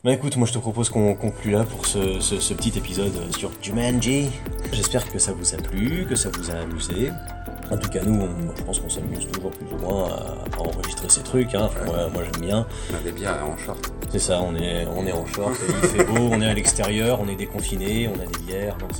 [0.04, 3.14] Bah écoute, moi je te propose qu'on conclue là pour ce, ce, ce petit épisode
[3.16, 4.30] euh, sur Jumanji.
[4.74, 7.10] J'espère que ça vous a plu, que ça vous a amusé.
[7.72, 10.60] En tout cas, nous, on- je pense qu'on s'amuse toujours plus ou moins à, à
[10.60, 11.56] enregistrer ces trucs.
[11.56, 11.70] Hein.
[11.72, 12.68] Enfin, moi, moi, j'aime bien.
[13.00, 13.94] On des bières en short.
[14.12, 17.20] C'est ça, on est, on est en short, il fait beau, on est à l'extérieur,
[17.22, 18.76] on est déconfiné, on a des bières.
[18.78, 18.92] donc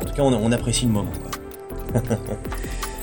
[0.00, 1.12] En tout cas, on, on apprécie le moment.
[1.92, 2.00] quoi.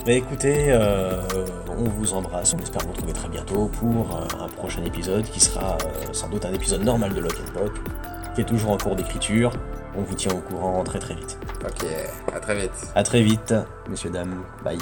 [0.09, 1.21] Mais écoutez, euh,
[1.67, 5.39] on vous embrasse, on espère vous retrouver très bientôt pour euh, un prochain épisode qui
[5.39, 7.79] sera euh, sans doute un épisode normal de Lock and Pop,
[8.33, 9.51] qui est toujours en cours d'écriture.
[9.95, 11.37] On vous tient au courant très très vite.
[11.63, 11.85] Ok,
[12.33, 12.91] à très vite.
[12.95, 13.53] À très vite,
[13.87, 14.41] messieurs, dames.
[14.63, 14.79] Bye.